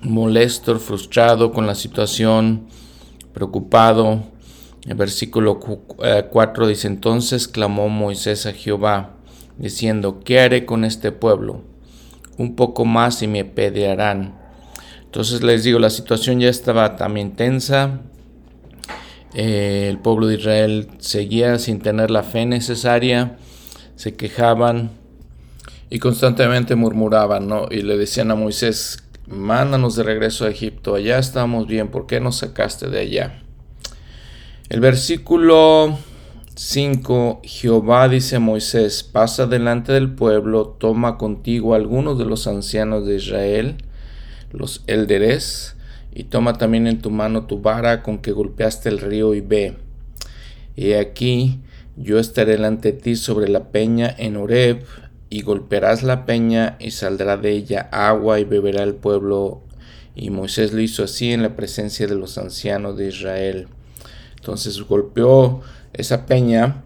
[0.03, 2.67] molesto, frustrado con la situación,
[3.33, 4.25] preocupado.
[4.87, 9.15] El versículo 4 dice, entonces clamó Moisés a Jehová,
[9.59, 11.63] diciendo, ¿qué haré con este pueblo?
[12.37, 14.39] Un poco más y me pedearán
[15.09, 18.03] entonces les digo, la situación ya estaba también tensa.
[19.33, 23.39] Eh, el pueblo de Israel seguía sin tener la fe necesaria,
[23.97, 24.91] se quejaban
[25.89, 27.69] y constantemente murmuraban, ¿no?
[27.71, 32.21] Y le decían a Moisés, mándanos de regreso a Egipto, allá estamos bien, ¿por qué
[32.21, 33.43] nos sacaste de allá?
[34.69, 35.99] El versículo
[36.59, 43.07] 5, Jehová dice a Moisés, pasa delante del pueblo, toma contigo algunos de los ancianos
[43.07, 43.77] de Israel,
[44.51, 45.77] los élderes,
[46.13, 49.77] y toma también en tu mano tu vara con que golpeaste el río y ve.
[50.75, 51.61] Y aquí
[51.97, 54.85] yo estaré delante de ti sobre la peña en Horeb,
[55.31, 59.63] y golpearás la peña y saldrá de ella agua y beberá el pueblo.
[60.17, 63.69] Y Moisés lo hizo así en la presencia de los ancianos de Israel.
[64.35, 66.85] Entonces golpeó esa peña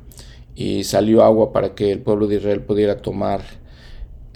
[0.54, 3.42] y salió agua para que el pueblo de Israel pudiera tomar.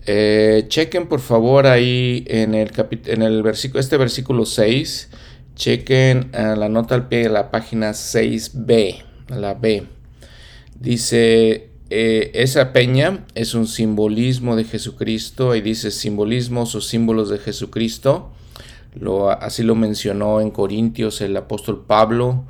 [0.06, 2.70] Eh, chequen por favor ahí en el,
[3.06, 5.10] en el versículo, este versículo 6,
[5.56, 9.84] chequen eh, la nota al pie de la página 6b, la B.
[10.78, 17.38] Dice, eh, esa peña es un simbolismo de Jesucristo y dice simbolismos o símbolos de
[17.38, 18.32] Jesucristo.
[19.40, 22.44] Así lo mencionó en Corintios el apóstol Pablo,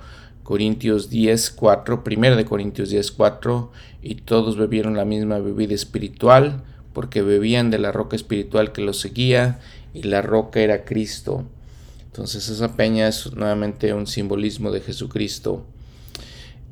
[0.46, 6.62] Corintios 10, 4, 1 de Corintios 10, 4, y todos bebieron la misma bebida espiritual
[6.92, 9.58] porque bebían de la roca espiritual que los seguía
[9.92, 11.42] y la roca era Cristo.
[12.04, 15.66] Entonces esa peña es nuevamente un simbolismo de Jesucristo.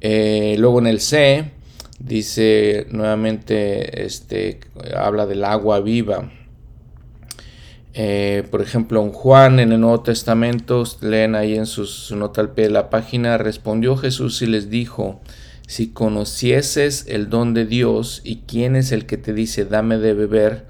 [0.01, 1.51] Eh, luego en el C
[1.99, 4.61] dice nuevamente, este,
[4.97, 6.31] habla del agua viva.
[7.97, 11.87] Eh, por ejemplo, en Juan en el Nuevo Testamento, leen ahí en su
[12.17, 15.21] nota al pie de la página, respondió Jesús y les dijo,
[15.69, 20.13] si conocieses el don de Dios y quién es el que te dice dame de
[20.13, 20.67] beber,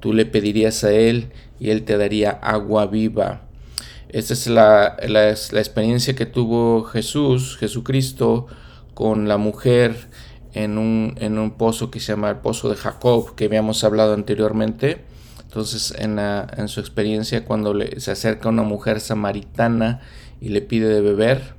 [0.00, 3.42] tú le pedirías a Él y Él te daría agua viva.
[4.08, 8.46] Esta es la, la, experiencia que tuvo Jesús, Jesucristo,
[8.94, 9.96] con la mujer
[10.52, 14.14] en un, en un, pozo que se llama el pozo de Jacob, que habíamos hablado
[14.14, 15.04] anteriormente.
[15.46, 20.00] Entonces, en, en su experiencia, cuando le, se acerca una mujer samaritana
[20.40, 21.54] y le pide de beber,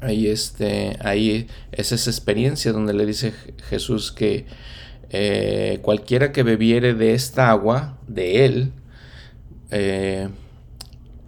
[0.00, 3.32] ahí, este, ahí es esa experiencia donde le dice
[3.68, 4.46] Jesús que
[5.10, 8.72] eh, cualquiera que bebiere de esta agua, de él,
[9.70, 10.28] eh,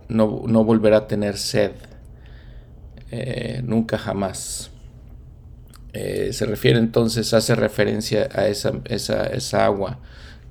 [0.08, 0.28] no,
[0.64, 1.72] volverá a tener sed,
[3.10, 4.70] eh, nunca jamás.
[5.92, 9.98] Se refiere entonces, hace referencia a esa, esa, esa agua.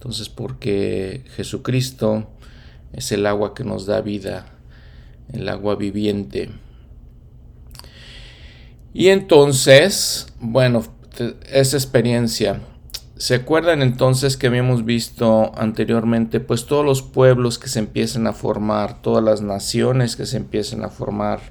[0.01, 2.27] Entonces, porque Jesucristo
[2.91, 4.47] es el agua que nos da vida,
[5.31, 6.49] el agua viviente.
[8.95, 10.83] Y entonces, bueno,
[11.51, 12.61] esa experiencia.
[13.17, 18.33] ¿Se acuerdan entonces que habíamos visto anteriormente, pues todos los pueblos que se empiezan a
[18.33, 21.41] formar, todas las naciones que se empiezan a formar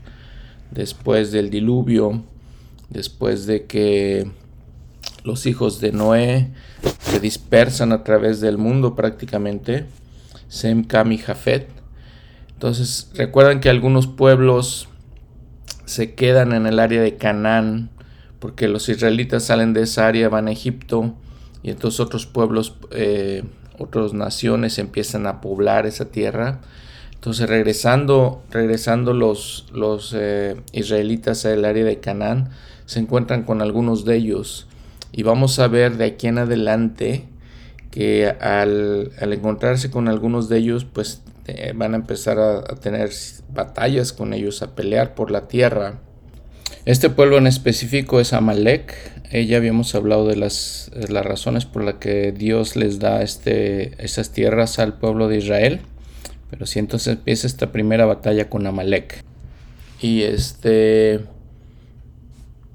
[0.72, 2.24] después del diluvio,
[2.88, 4.28] después de que
[5.24, 6.50] los hijos de Noé
[7.00, 9.86] se dispersan a través del mundo prácticamente,
[10.48, 11.68] Sem, Cam y Jafet.
[12.52, 14.88] Entonces, recuerdan que algunos pueblos
[15.84, 17.90] se quedan en el área de Canaán,
[18.38, 21.14] porque los israelitas salen de esa área, van a Egipto,
[21.62, 23.44] y entonces otros pueblos, eh,
[23.78, 26.60] otras naciones empiezan a poblar esa tierra.
[27.14, 32.50] Entonces regresando, regresando los, los eh, israelitas al área de Canaán,
[32.86, 34.66] se encuentran con algunos de ellos.
[35.12, 37.24] Y vamos a ver de aquí en adelante
[37.90, 43.10] que al, encontrarse con algunos de ellos, pues eh, van a empezar a, tener
[43.52, 45.98] batallas con ellos, a pelear por la tierra.
[46.84, 48.94] Este pueblo en específico es Amalek.
[49.32, 54.30] Ya habíamos hablado de las, las razones por las que Dios les da este, esas
[54.30, 55.80] tierras al pueblo de Israel.
[56.50, 59.22] Pero si entonces empieza esta primera batalla con Amalek.
[60.00, 61.20] Y este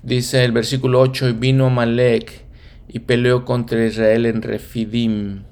[0.06, 2.46] dice el versículo 8, y vino Amalek
[2.88, 5.44] y peleó contra Israel en Refidim.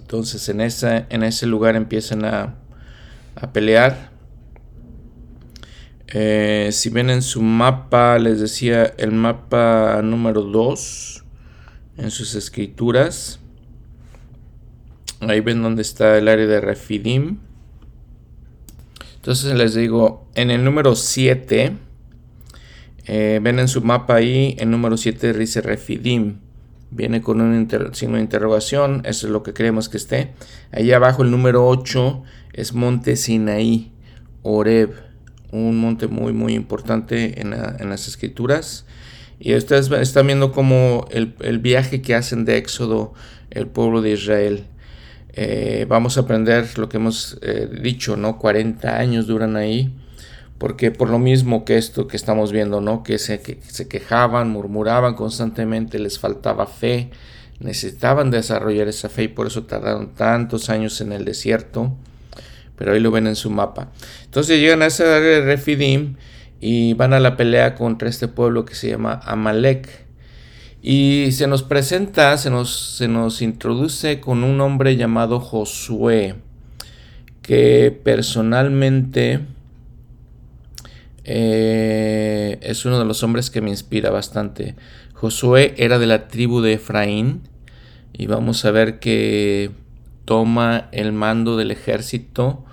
[0.00, 2.56] Entonces en, en ese lugar empiezan a,
[3.34, 4.10] a pelear.
[6.08, 11.24] Eh, si ven en su mapa, les decía el mapa número 2
[11.96, 13.38] en sus escrituras.
[15.20, 17.38] Ahí ven donde está el área de Refidim.
[19.14, 21.78] Entonces les digo, en el número 7,
[23.06, 26.36] eh, ven en su mapa ahí, el número 7 dice Refidim.
[26.90, 30.32] Viene con un signo de interrogación, eso es lo que creemos que esté.
[30.72, 32.22] Ahí abajo el número 8
[32.52, 33.92] es Monte Sinaí,
[34.42, 35.12] Oreb
[35.52, 38.86] un monte muy muy importante en, las escrituras.
[39.38, 43.12] Y ustedes están viendo como el, viaje que hacen de Éxodo
[43.50, 44.64] el pueblo de Israel.
[45.34, 48.38] Eh, vamos a aprender lo que hemos eh, dicho, ¿no?
[48.38, 49.94] 40 años duran ahí,
[50.62, 53.02] porque por lo mismo que esto que estamos viendo, ¿no?
[53.02, 57.10] Que se, que se quejaban, murmuraban constantemente, les faltaba fe,
[57.58, 61.96] necesitaban desarrollar esa fe y por eso tardaron tantos años en el desierto
[62.76, 63.90] pero ahí lo ven en su mapa.
[64.24, 66.14] Entonces llegan a esa área de Refidim
[66.60, 69.88] y van a la pelea contra este pueblo que se llama Amalek.
[70.80, 76.36] Y se nos presenta, se nos, se nos introduce con un hombre llamado Josué,
[77.42, 79.40] que personalmente
[81.24, 84.74] eh, es uno de los hombres que me inspira bastante.
[85.14, 87.42] Josué era de la tribu de Efraín
[88.12, 89.70] y vamos a ver que
[90.24, 92.64] toma el mando del ejército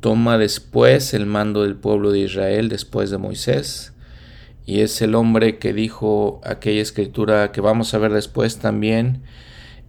[0.00, 3.92] toma después el mando del pueblo de Israel después de Moisés
[4.66, 9.22] y es el hombre que dijo aquella escritura que vamos a ver después también,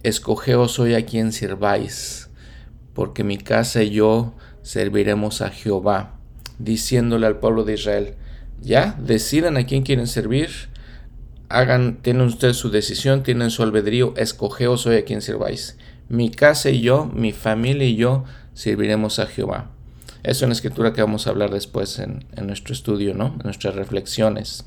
[0.01, 2.29] escogeos hoy a quien sirváis,
[2.95, 4.33] porque mi casa y yo
[4.63, 6.19] serviremos a Jehová,
[6.63, 8.15] diciéndole al pueblo de Israel,
[8.61, 10.49] ya, decidan a quién quieren servir,
[11.49, 15.77] hagan, tienen ustedes su decisión, tienen su albedrío, escogeos hoy a quien sirváis.
[16.09, 19.71] Mi casa y yo, mi familia y yo serviremos a Jehová.
[20.23, 23.27] Es una escritura que vamos a hablar después en, nuestro estudio, ¿no?
[23.27, 24.65] En nuestras reflexiones.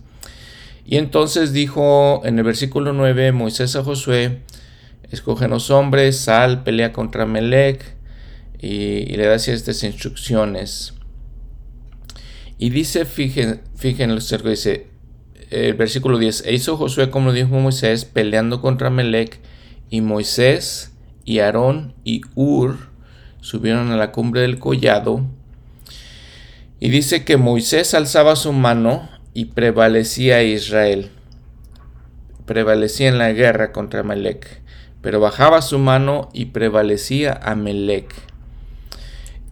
[0.84, 4.40] Y entonces dijo en el versículo 9 Moisés a Josué,
[5.10, 7.94] escogen los hombres, sal, pelea contra Melec
[8.58, 10.94] y, le da estas instrucciones.
[12.58, 18.90] Y dice, fijen, fijen el versículo 10, e hizo Josué como dijo Moisés, peleando contra
[18.90, 19.38] Melec,
[19.90, 20.92] y Moisés
[21.24, 22.78] y Aarón y Ur
[23.40, 25.24] subieron a la cumbre del collado
[26.80, 31.10] y dice que Moisés alzaba su mano y prevalecía Israel.
[32.44, 34.60] Prevalecía en la guerra contra Amalek.
[35.00, 38.14] Pero bajaba su mano y prevalecía Amalek.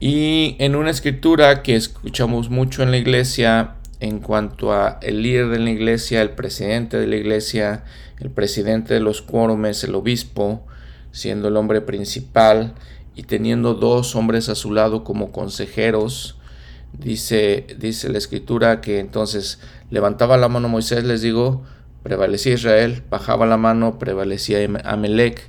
[0.04, 5.50] Y en una escritura que escuchamos mucho en la iglesia en cuanto a el líder
[5.50, 7.84] de la iglesia, el presidente de la iglesia,
[8.18, 10.66] el presidente de los quórumes, el obispo,
[11.12, 12.74] siendo el hombre principal
[13.14, 16.36] y teniendo dos hombres a su lado como consejeros,
[16.92, 21.62] Dice, dice la escritura que entonces levantaba la mano Moisés, les digo,
[22.02, 25.48] prevalecía Israel, bajaba la mano, prevalecía Amelec,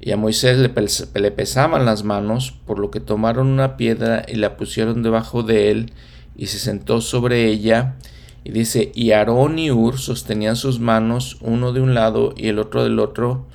[0.00, 4.56] y a Moisés le, pesaban las manos, por lo que tomaron una piedra y la
[4.56, 5.92] pusieron debajo de él,
[6.36, 7.96] y se sentó sobre ella,
[8.44, 12.58] Y dice, y Aarón y Ur sostenían sus manos uno de un lado y el
[12.58, 13.46] otro del otro,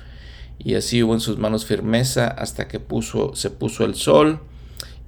[0.58, 4.40] y así hubo en sus manos firmeza hasta que puso, se puso el sol,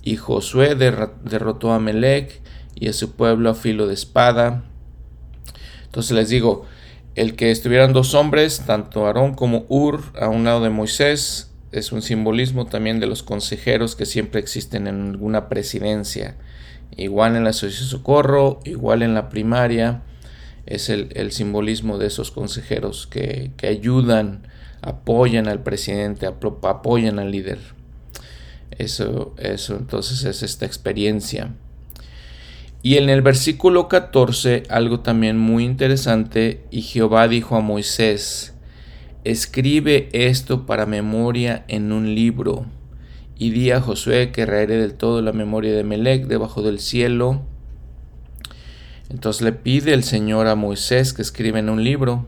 [0.03, 2.41] y Josué derrotó a Melec
[2.74, 4.64] y a su pueblo a filo de espada.
[5.84, 6.64] Entonces les digo,
[7.16, 11.90] el que estuvieran dos hombres, tanto Aarón como Ur, a un lado de Moisés, es
[11.90, 16.36] un simbolismo también de los consejeros que siempre existen en alguna presidencia.
[16.94, 20.02] Igual en la Asociación Socorro, igual en la primaria,
[20.66, 24.46] es el, simbolismo de esos consejeros que, que, ayudan,
[24.82, 27.58] apoyan al presidente, apoyan al líder.
[28.72, 31.54] Eso, eso entonces es esta experiencia.
[32.82, 38.54] Y en el versículo 14, algo también muy interesante, y Jehová dijo a Moisés,
[39.24, 42.66] escribe esto para memoria en un libro,
[43.38, 47.42] y di a Josué que raeré del todo la memoria de Melec debajo del cielo.
[49.10, 52.26] Entonces le pide el Señor a Moisés que escriba en un libro.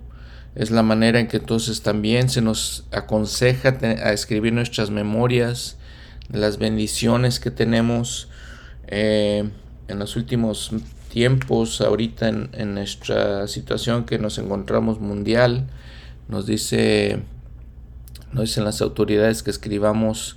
[0.55, 5.79] Es la manera en que entonces también se nos aconseja a escribir nuestras memorias,
[6.31, 8.29] las bendiciones que tenemos.
[8.87, 9.49] Eh,
[9.89, 10.71] en los últimos
[11.09, 15.67] tiempos, ahorita en, nuestra situación que nos encontramos mundial,
[16.29, 17.23] nos dice,
[18.33, 20.37] nos dicen las autoridades que escribamos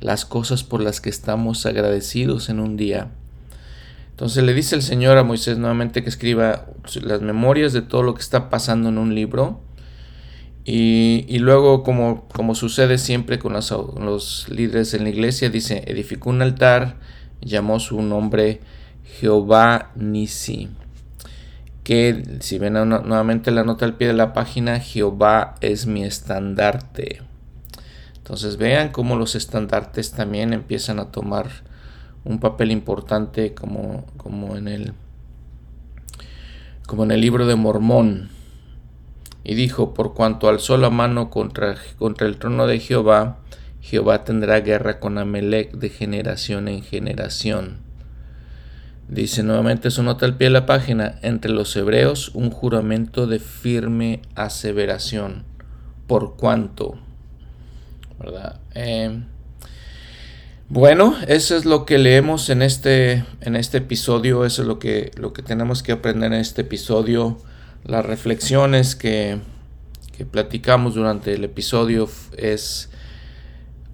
[0.00, 3.08] las cosas por las que estamos agradecidos en un día.
[4.10, 6.66] Entonces le dice el Señor a Moisés nuevamente que escriba
[7.02, 9.60] las memorias de todo lo que está pasando en un libro.
[10.70, 16.28] Y, luego, como, como sucede siempre con los, los líderes en la iglesia, dice, edificó
[16.28, 16.96] un altar,
[17.40, 18.60] llamó su nombre
[19.18, 20.68] Jehová Nisi.
[21.84, 27.22] Que si ven nuevamente la nota al pie de la página, Jehová es mi estandarte.
[28.16, 31.46] Entonces vean cómo los estandartes también empiezan a tomar
[32.24, 34.92] un papel importante como, como en el
[36.86, 38.30] como en el libro de Mormón.
[39.44, 43.38] Y dijo, por cuanto alzó la mano contra, contra el trono de Jehová,
[43.80, 47.87] Jehová tendrá guerra con Amelec de generación en generación.
[49.08, 53.38] Dice nuevamente su nota al pie de la página, entre los hebreos un juramento de
[53.38, 55.44] firme aseveración.
[56.06, 56.98] ¿Por cuánto?
[58.18, 58.60] ¿Verdad?
[58.74, 59.24] Em,
[60.68, 65.10] bueno, eso es lo que leemos en este, en este episodio, eso es lo que,
[65.16, 67.38] lo que tenemos que aprender en este episodio.
[67.84, 69.38] Las reflexiones que,
[70.18, 72.90] que platicamos durante el episodio es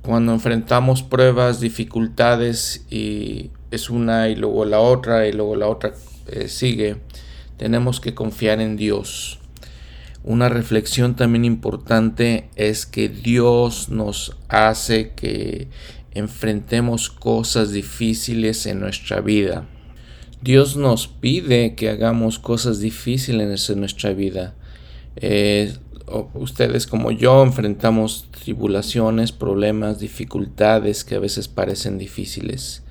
[0.02, 5.94] cuando enfrentamos pruebas, dificultades y es una y luego la otra y luego la otra
[6.28, 6.96] eh, sigue,
[7.56, 9.38] tenemos que confiar en Dios.
[10.22, 15.68] Una reflexión también importante es que Dios nos hace que
[16.12, 19.66] enfrentemos cosas difíciles en nuestra vida.
[20.40, 24.54] Dios nos pide que hagamos cosas difíciles en nuestra vida.
[25.16, 25.74] Eh,
[26.34, 32.83] ustedes como yo enfrentamos tribulaciones, problemas, dificultades que a veces parecen difíciles.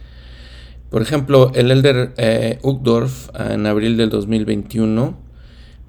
[0.94, 2.60] Por ejemplo, el elder eh,
[3.39, 5.17] en abril del 2021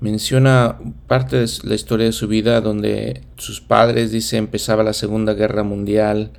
[0.01, 5.35] menciona parte de la historia de su vida donde sus padres, dice, empezaba la Segunda
[5.35, 6.31] Guerra Mundial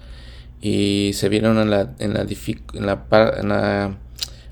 [0.62, 3.98] y se vieron en la, en la,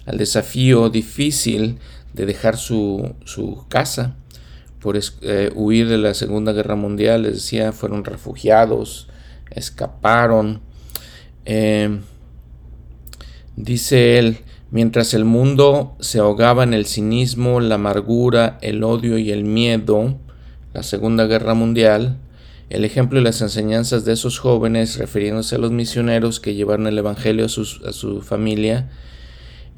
[0.06, 1.80] al desafío difícil
[2.14, 4.16] de dejar su, su casa
[4.80, 9.08] por eh, huir de la Segunda Guerra Mundial, les decía, fueron refugiados,
[9.50, 10.62] escaparon.
[11.46, 12.00] Eh,
[13.56, 14.40] Dice él,
[14.72, 20.18] mientras el mundo se ahogaba en el cinismo, la amargura, el odio y el miedo,
[20.74, 22.18] la Segunda Guerra Mundial,
[22.72, 26.98] el ejemplo y las enseñanzas de esos jóvenes, refiriéndose a los misioneros que llevaron el
[26.98, 27.48] Evangelio a,
[27.90, 28.90] a su familia,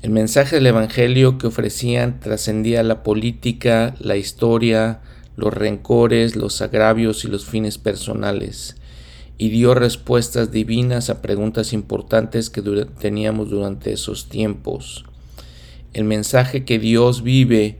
[0.01, 5.01] el mensaje del Evangelio que ofrecían trascendía la política, la historia,
[5.35, 8.77] los rencores, los agravios y los fines personales
[9.37, 12.61] y dio respuestas divinas a preguntas importantes que
[12.99, 15.05] teníamos durante esos tiempos.
[15.93, 17.77] El mensaje que Dios vive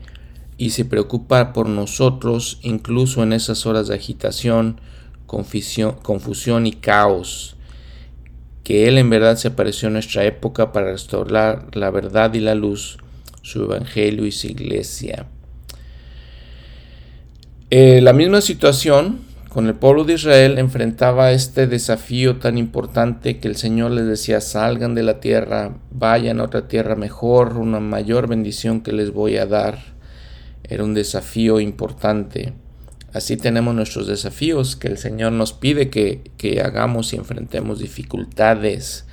[0.57, 4.80] y se preocupa por nosotros incluso en esas horas de agitación,
[5.27, 7.56] confusión, y caos,
[8.64, 12.56] que Él en verdad se apareció en nuestra época para restaurar la verdad y la
[12.56, 12.98] luz,
[13.41, 15.27] su evangelio y su iglesia.
[17.69, 19.19] Eh, la misma situación
[19.56, 24.41] con el pueblo de Israel enfrentaba este desafío tan importante que el Señor les decía,
[24.41, 29.38] salgan de la tierra, vayan a otra tierra mejor, una mayor bendición que les voy
[29.38, 29.80] a dar.
[30.65, 32.52] Era un desafío importante.
[33.14, 39.06] Así tenemos nuestros desafíos que el Señor nos pide que, que hagamos y enfrentemos dificultades,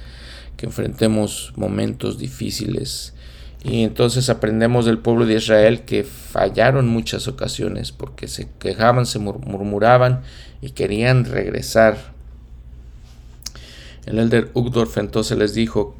[0.57, 3.15] que enfrentemos momentos difíciles.
[3.65, 9.21] Y entonces aprendemos del pueblo de Israel que fallaron muchas ocasiones porque se quejaban, se
[9.21, 10.23] murmuraban
[10.61, 12.13] y querían regresar.
[14.05, 15.95] El elder Ugdorf entonces les dijo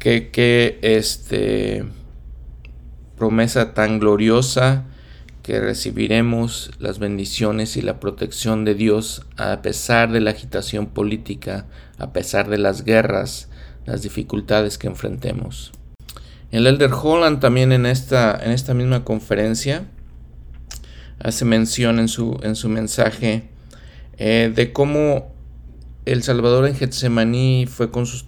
[0.00, 1.84] que, que este,
[3.16, 4.84] promesa tan gloriosa
[5.44, 11.66] que recibiremos las bendiciones y la protección de Dios a pesar de la agitación política,
[11.98, 13.48] a pesar de las guerras,
[13.86, 15.72] las dificultades que enfrentemos.
[16.52, 19.86] El Elder Holland también en esta, en esta misma conferencia
[21.18, 23.48] hace mención en su, en su mensaje
[24.18, 25.32] eh, de cómo
[26.04, 28.26] el Salvador en Getsemaní fue con sus,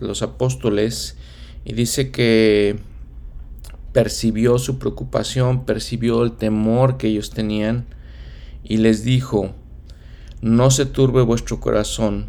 [0.00, 1.16] los apóstoles
[1.64, 2.76] y dice que
[3.94, 7.86] percibió su preocupación, percibió el temor que ellos tenían
[8.62, 9.54] y les dijo,
[10.42, 12.26] no se turbe vuestro corazón,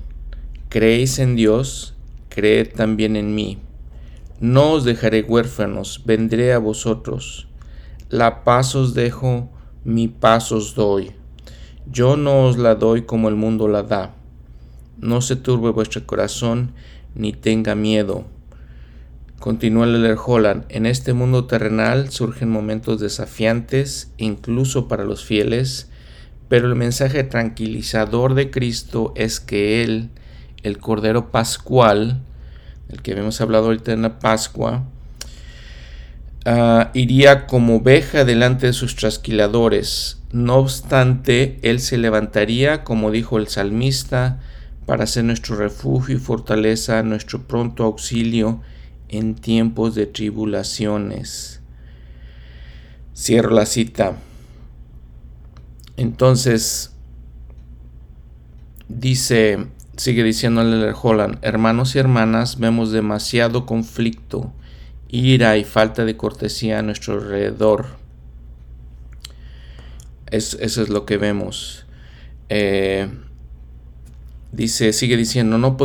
[0.70, 1.96] creéis en Dios,
[2.30, 3.60] creed también en mí.
[4.44, 7.48] No os dejaré huérfanos, vendré a vosotros.
[8.10, 9.50] La paz os dejo,
[9.86, 11.14] mi paz os doy.
[11.90, 14.16] Yo no os la doy como el mundo la da.
[14.98, 16.74] No se turbe vuestro corazón,
[17.16, 18.26] ni tenga miedo.
[19.40, 20.66] Continúa el Holland.
[20.68, 25.90] En este mundo terrenal surgen momentos desafiantes, incluso para los fieles,
[26.50, 30.10] pero el mensaje tranquilizador de Cristo es que Él,
[30.64, 32.22] el Cordero Pascual,
[32.90, 34.84] el que habíamos hablado ahorita en la Pascua,
[36.46, 40.20] ah, iría como oveja delante de sus trasquiladores.
[40.32, 44.40] No obstante, Él se levantaría, como dijo el salmista,
[44.86, 48.62] para ser nuestro refugio y fortaleza, nuestro pronto auxilio
[49.10, 51.62] en tiempos de tribulaciones.
[53.16, 54.18] Cierro la cita.
[55.98, 56.92] Entonces,
[58.90, 64.52] dice Sigue diciéndole Holland, hermanos y hermanas, vemos demasiado conflicto,
[65.08, 67.86] ira y falta de cortesía a nuestro alrededor.
[70.32, 71.86] eso es lo que vemos.
[72.50, 73.08] Eh,
[74.52, 75.78] dice, sigue diciendo, no,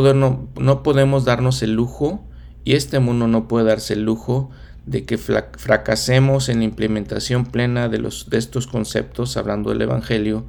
[0.59, 2.25] no podemos darnos el lujo,
[2.63, 4.49] y este mundo no puede darse el lujo
[4.85, 10.47] de que fracasemos en la implementación plena de, los, de estos conceptos, hablando del Evangelio,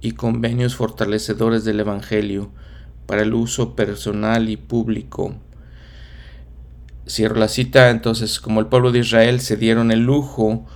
[0.00, 2.50] y convenios fortalecedores del Evangelio,
[3.06, 5.34] para el uso personal y público.
[7.06, 10.66] Cierro la cita, entonces como el pueblo de Israel se dieron el lujo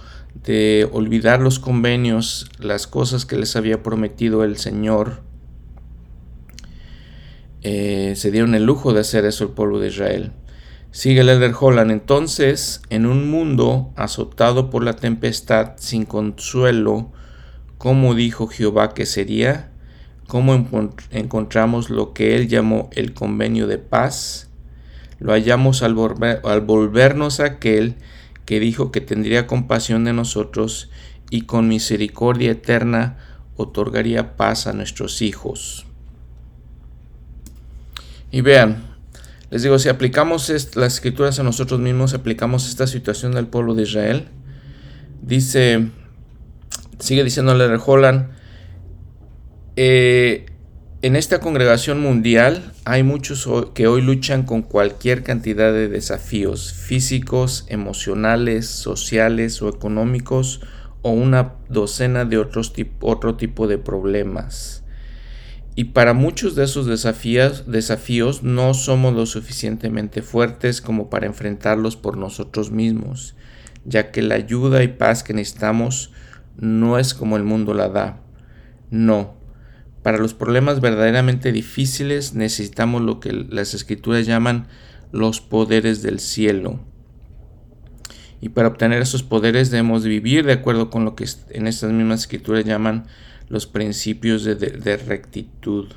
[0.44, 5.23] de olvidar los convenios, las cosas que les había prometido el Señor,
[7.62, 10.32] eh, se dieron el lujo de hacer eso el pueblo de Israel.
[10.93, 17.12] Sigue el Elder Holland, entonces, en un mundo azotado por la tempestad, sin consuelo,
[17.77, 19.73] como dijo Jehová que sería,
[20.27, 20.55] cómo
[21.11, 24.48] encontramos lo que él llamó el convenio de paz,
[25.19, 25.97] lo hallamos al,
[26.44, 27.97] al volvernos a aquel
[28.44, 30.90] que dijo que tendría compasión de nosotros
[31.31, 33.16] y con misericordia eterna
[33.57, 35.86] otorgaría paz a nuestros hijos.
[38.31, 38.85] Y vean,
[39.51, 43.85] les digo, si aplicamos las escrituras a nosotros mismos, aplicamos esta situación del pueblo de
[43.85, 44.28] Israel,
[45.23, 45.89] dice,
[46.98, 48.36] sigue diciéndole a Holland,
[49.77, 50.47] eh,
[51.03, 57.66] en esta congregación mundial hay muchos que hoy luchan con cualquier cantidad de desafíos físicos,
[57.69, 60.62] emocionales, sociales o económicos
[61.03, 64.82] o una docena de otros otro tipo de problemas.
[65.77, 71.97] Y para muchos de esos desafíos, desafíos no somos lo suficientemente fuertes como para enfrentarlos
[71.97, 73.36] por nosotros mismos,
[73.85, 76.12] ya que la ayuda y paz que necesitamos
[76.57, 78.23] no es como el mundo la da.
[78.90, 79.36] No,
[80.07, 84.69] para los problemas verdaderamente difíciles necesitamos lo que las escrituras llaman
[85.11, 86.78] los poderes del cielo.
[88.41, 92.20] Y para obtener esos poderes debemos vivir de acuerdo con lo que en estas mismas
[92.20, 93.09] escrituras llaman
[93.49, 95.89] los principios de, rectitud.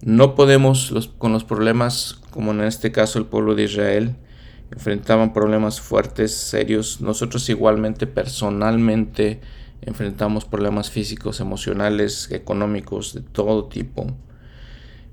[0.00, 4.16] No podemos con los problemas, como en este caso el pueblo de Israel,
[4.72, 7.00] enfrentaban problemas fuertes, serios.
[7.00, 9.40] Nosotros igualmente personalmente
[9.86, 14.06] enfrentamos problemas físicos, emocionales, económicos, de todo tipo.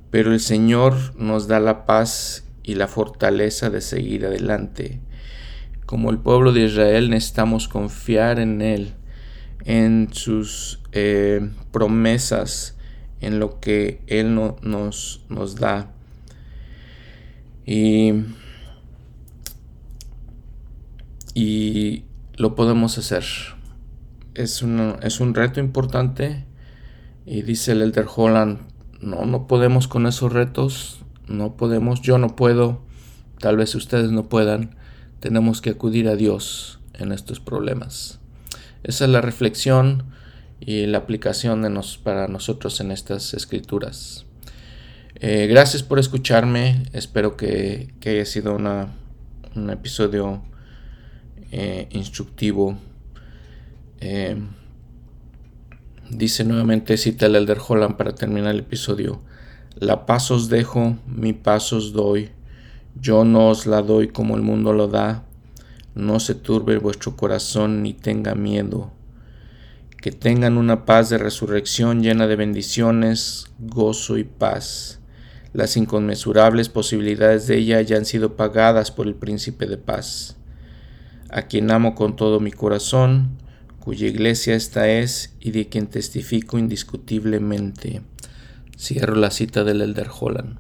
[0.10, 5.00] Pero el Señor nos da la paz y la fortaleza de seguir adelante.
[5.86, 8.94] Como el pueblo de Israel necesitamos confiar en Él,
[9.66, 12.78] en sus eh, promesas,
[13.20, 15.92] en lo que Él nos, nos da.
[17.66, 18.14] Y,
[21.34, 22.04] y
[22.38, 23.24] lo podemos hacer
[24.34, 24.64] es,
[25.02, 26.46] es un reto importante
[27.26, 28.60] y dice el Elder Holland,
[29.00, 32.82] no, no podemos con esos retos, no podemos, yo no puedo,
[33.40, 34.76] tal vez ustedes no puedan,
[35.20, 38.20] tenemos que acudir a Dios en estos problemas.
[38.84, 40.06] Esa es la reflexión
[40.60, 44.26] y la aplicación de nos, para nosotros en estas escrituras.
[45.16, 46.84] Eh, gracias por escucharme.
[46.94, 50.44] Espero que, haya sido un episodio
[51.52, 52.78] eh, instructivo.
[54.02, 54.36] Eh,
[56.10, 59.22] dice nuevamente, cita el Elder Holland para terminar el episodio.
[59.76, 62.32] La paz os dejo, mi paz os doy.
[63.00, 65.24] Yo no os la doy como el mundo lo da.
[65.96, 68.92] No se turbe vuestro corazón ni tenga miedo
[70.02, 75.00] que tengan una paz de resurrección llena de bendiciones, gozo y paz.
[75.54, 80.38] Las inconmensurables posibilidades de ella ya han sido pagadas por el príncipe de paz,
[81.30, 83.38] a quien amo con todo mi corazón,
[83.82, 88.02] cuya iglesia esta es y de quien testifico indiscutiblemente.
[88.78, 90.58] Cierro la cita del Elder Holland.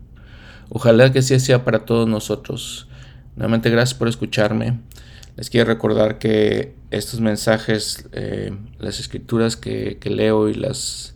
[0.70, 2.88] Ojalá que así sea para todos nosotros.
[3.36, 4.80] Nuevamente gracias por escucharme.
[5.38, 11.16] Les quiero recordar que estos mensajes, eh, las escrituras que, leo y los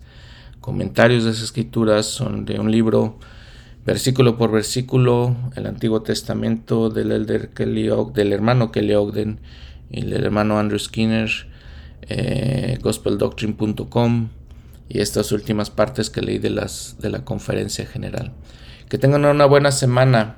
[0.61, 3.19] comentarios de esas escrituras son de un libro,
[3.85, 9.41] versículo por versículo, el Antiguo Testamento del, elder Kelly del hermano Kelly Ogden
[9.89, 11.29] y del hermano Andrew Skinner,
[12.09, 14.29] eh, gospeldoctrine.com
[14.89, 18.33] y estas últimas partes que leí de, las, de la conferencia general.
[18.89, 20.37] Que tengan una buena semana.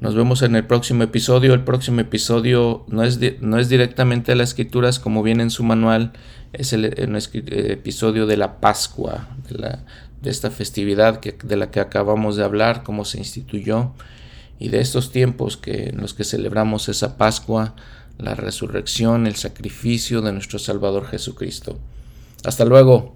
[0.00, 1.54] Nos vemos en el próximo episodio.
[1.54, 6.12] El próximo episodio no es, no es directamente las escrituras como viene en su manual,
[6.52, 9.84] es el, episodio de la Pascua, de, la,
[10.20, 13.92] de esta festividad que, de la que acabamos de hablar, cómo se instituyó
[14.58, 17.74] y de estos tiempos que, en los que celebramos esa Pascua,
[18.18, 21.78] la resurrección, el sacrificio de nuestro Salvador Jesucristo.
[22.44, 23.14] Hasta luego.